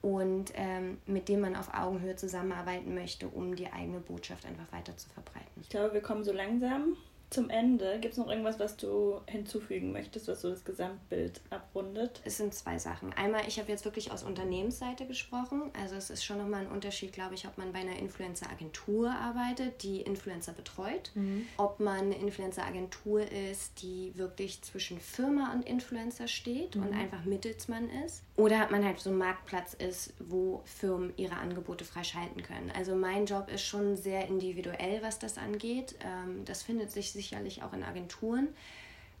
[0.00, 4.96] und ähm, mit dem man auf Augenhöhe zusammenarbeiten möchte, um die eigene Botschaft einfach weiter
[4.96, 5.50] zu verbreiten.
[5.60, 6.96] Ich glaube, wir kommen so langsam
[7.30, 12.22] zum Ende, gibt es noch irgendwas, was du hinzufügen möchtest, was so das Gesamtbild abrundet?
[12.24, 13.12] Es sind zwei Sachen.
[13.12, 15.70] Einmal, ich habe jetzt wirklich aus Unternehmensseite gesprochen.
[15.78, 19.82] Also es ist schon nochmal ein Unterschied, glaube ich, ob man bei einer Influencer-Agentur arbeitet,
[19.82, 21.46] die Influencer betreut, mhm.
[21.58, 26.82] ob man eine Influencer-Agentur ist, die wirklich zwischen Firma und Influencer steht mhm.
[26.84, 28.22] und einfach Mittelsmann ist.
[28.38, 32.70] Oder ob man halt so ein Marktplatz ist, wo Firmen ihre Angebote freischalten können.
[32.70, 35.96] Also mein Job ist schon sehr individuell, was das angeht.
[36.04, 38.50] Ähm, das findet sich sicherlich auch in Agenturen.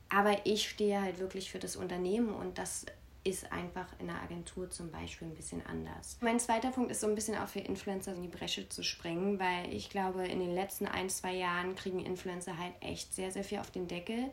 [0.08, 2.86] Aber ich stehe halt wirklich für das Unternehmen und das
[3.24, 6.16] ist einfach in einer Agentur zum Beispiel ein bisschen anders.
[6.20, 9.40] Mein zweiter Punkt ist so ein bisschen auch für Influencer in die Bresche zu springen,
[9.40, 13.42] weil ich glaube, in den letzten ein, zwei Jahren kriegen Influencer halt echt sehr, sehr
[13.42, 14.30] viel auf den Deckel.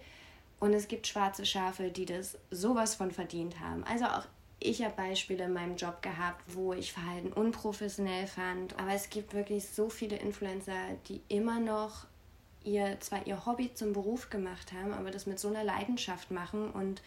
[0.59, 3.83] Und es gibt schwarze Schafe, die das sowas von verdient haben.
[3.83, 4.25] Also auch
[4.65, 8.77] ich habe Beispiele in meinem Job gehabt, wo ich Verhalten unprofessionell fand.
[8.79, 10.73] Aber es gibt wirklich so viele Influencer,
[11.07, 12.05] die immer noch
[12.63, 16.71] ihr zwar ihr Hobby zum Beruf gemacht haben, aber das mit so einer Leidenschaft machen
[16.71, 17.01] und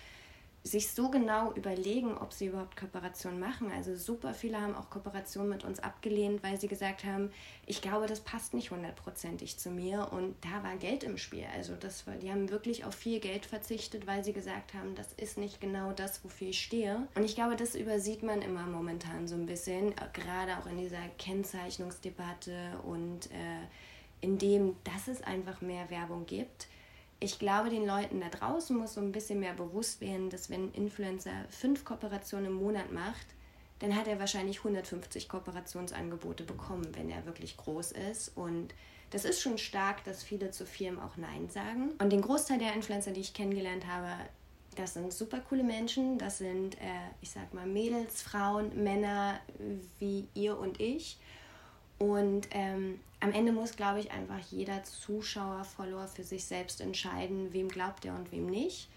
[0.64, 3.70] sich so genau überlegen, ob sie überhaupt Kooperationen machen.
[3.70, 7.30] Also super viele haben auch Kooperationen mit uns abgelehnt, weil sie gesagt haben,
[7.64, 11.46] ich glaube, das passt nicht hundertprozentig zu mir und da war Geld im Spiel.
[11.54, 15.12] Also das war, die haben wirklich auf viel Geld verzichtet, weil sie gesagt haben, das
[15.14, 17.06] ist nicht genau das, wofür ich stehe.
[17.14, 21.08] Und ich glaube, das übersieht man immer momentan so ein bisschen, gerade auch in dieser
[21.18, 23.66] Kennzeichnungsdebatte und äh,
[24.20, 26.66] in dem, dass es einfach mehr Werbung gibt.
[27.20, 30.66] Ich glaube, den Leuten da draußen muss so ein bisschen mehr bewusst werden, dass wenn
[30.68, 33.26] ein Influencer fünf Kooperationen im Monat macht,
[33.80, 38.36] dann hat er wahrscheinlich 150 Kooperationsangebote bekommen, wenn er wirklich groß ist.
[38.36, 38.74] Und
[39.10, 41.90] das ist schon stark, dass viele zu Firmen auch Nein sagen.
[41.98, 44.08] Und den Großteil der Influencer, die ich kennengelernt habe,
[44.76, 46.18] das sind super coole Menschen.
[46.18, 49.40] Das sind, äh, ich sag mal, Mädels, Frauen, Männer
[49.98, 51.18] wie ihr und ich.
[51.98, 57.52] Und ähm, am Ende muss, glaube ich, einfach jeder Zuschauer, Follower für sich selbst entscheiden,
[57.52, 58.88] wem glaubt er und wem nicht.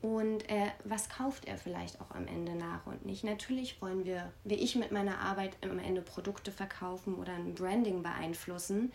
[0.00, 3.22] Und äh, was kauft er vielleicht auch am Ende nach und nicht.
[3.22, 8.02] Natürlich wollen wir, wie ich mit meiner Arbeit am Ende Produkte verkaufen oder ein Branding
[8.02, 8.92] beeinflussen.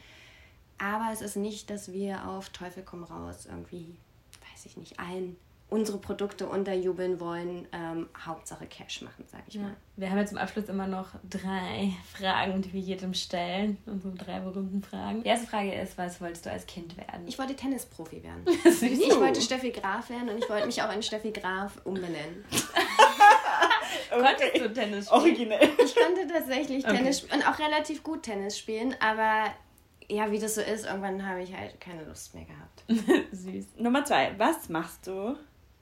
[0.79, 3.95] Aber es ist nicht, dass wir auf Teufel komm raus irgendwie,
[4.51, 5.37] weiß ich nicht, allen
[5.69, 9.61] unsere Produkte unterjubeln wollen, ähm, Hauptsache Cash machen, sage ich ja.
[9.61, 9.75] mal.
[9.95, 13.77] Wir haben jetzt zum Abschluss immer noch drei Fragen, die wir jedem stellen.
[13.85, 15.23] Unsere drei berühmten Fragen.
[15.23, 17.27] Die erste Frage ist, was wolltest du als Kind werden?
[17.27, 18.43] Ich wollte Tennisprofi werden.
[18.63, 22.45] ich wollte Steffi Graf werden und ich wollte mich auch in Steffi Graf umbenennen.
[24.11, 24.21] okay.
[24.21, 25.21] Konntest du Tennis spielen?
[25.21, 25.69] Originell.
[25.83, 26.97] Ich konnte tatsächlich okay.
[26.97, 29.51] Tennis und auch relativ gut Tennis spielen, aber
[30.09, 33.27] ja, wie das so ist, irgendwann habe ich halt keine Lust mehr gehabt.
[33.31, 33.65] Süß.
[33.77, 35.35] Nummer zwei, was machst du,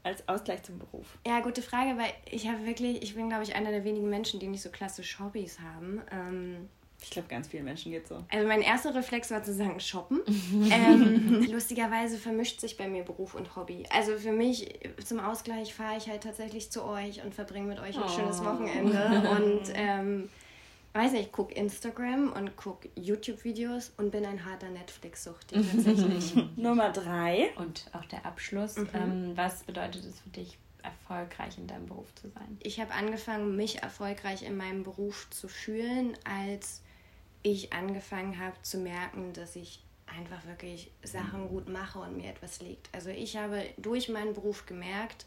[0.04, 1.18] als Ausgleich zum Beruf?
[1.26, 4.40] Ja, gute Frage, weil ich habe wirklich, ich bin, glaube ich, einer der wenigen Menschen,
[4.40, 6.02] die nicht so klassisch Hobbys haben.
[6.12, 6.70] Ähm,
[7.02, 8.24] ich glaube, ganz vielen Menschen geht so.
[8.32, 10.22] Also mein erster Reflex war zu sagen, shoppen.
[10.72, 13.84] ähm, lustigerweise vermischt sich bei mir Beruf und Hobby.
[13.90, 17.98] Also für mich zum Ausgleich fahre ich halt tatsächlich zu euch und verbringe mit euch
[17.98, 18.10] ein oh.
[18.10, 19.30] schönes Wochenende.
[19.38, 20.30] Und ähm,
[20.94, 26.36] weiß nicht, ich gucke Instagram und gucke YouTube-Videos und bin ein harter Netflix-Suchti tatsächlich.
[26.56, 27.52] Nummer drei.
[27.58, 28.78] Und auch der Abschluss.
[28.78, 28.90] Mhm.
[28.94, 32.58] Ähm, was bedeutet es für dich, erfolgreich in deinem Beruf zu sein?
[32.60, 36.82] Ich habe angefangen, mich erfolgreich in meinem Beruf zu fühlen, als
[37.42, 42.62] ich angefangen habe zu merken, dass ich einfach wirklich Sachen gut mache und mir etwas
[42.62, 42.90] liegt.
[42.94, 45.26] Also ich habe durch meinen Beruf gemerkt,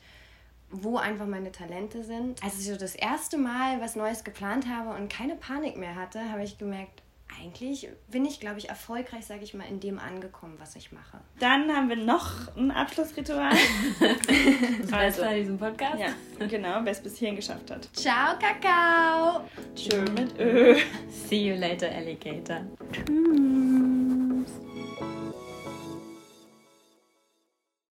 [0.71, 2.43] wo einfach meine Talente sind.
[2.43, 6.31] Als ich so das erste Mal was Neues geplant habe und keine Panik mehr hatte,
[6.31, 7.03] habe ich gemerkt,
[7.41, 11.19] eigentlich bin ich, glaube ich, erfolgreich, sage ich mal, in dem angekommen, was ich mache.
[11.39, 13.53] Dann haben wir noch ein Abschlussritual.
[14.81, 15.99] das also, bei diesem Podcast.
[15.99, 17.89] Ja, genau, wer es bis hierhin geschafft hat.
[17.93, 19.43] Ciao, Kakao.
[19.75, 20.77] Tschö mit Ö.
[21.11, 22.61] See you later, Alligator.
[22.93, 24.06] Tschüss.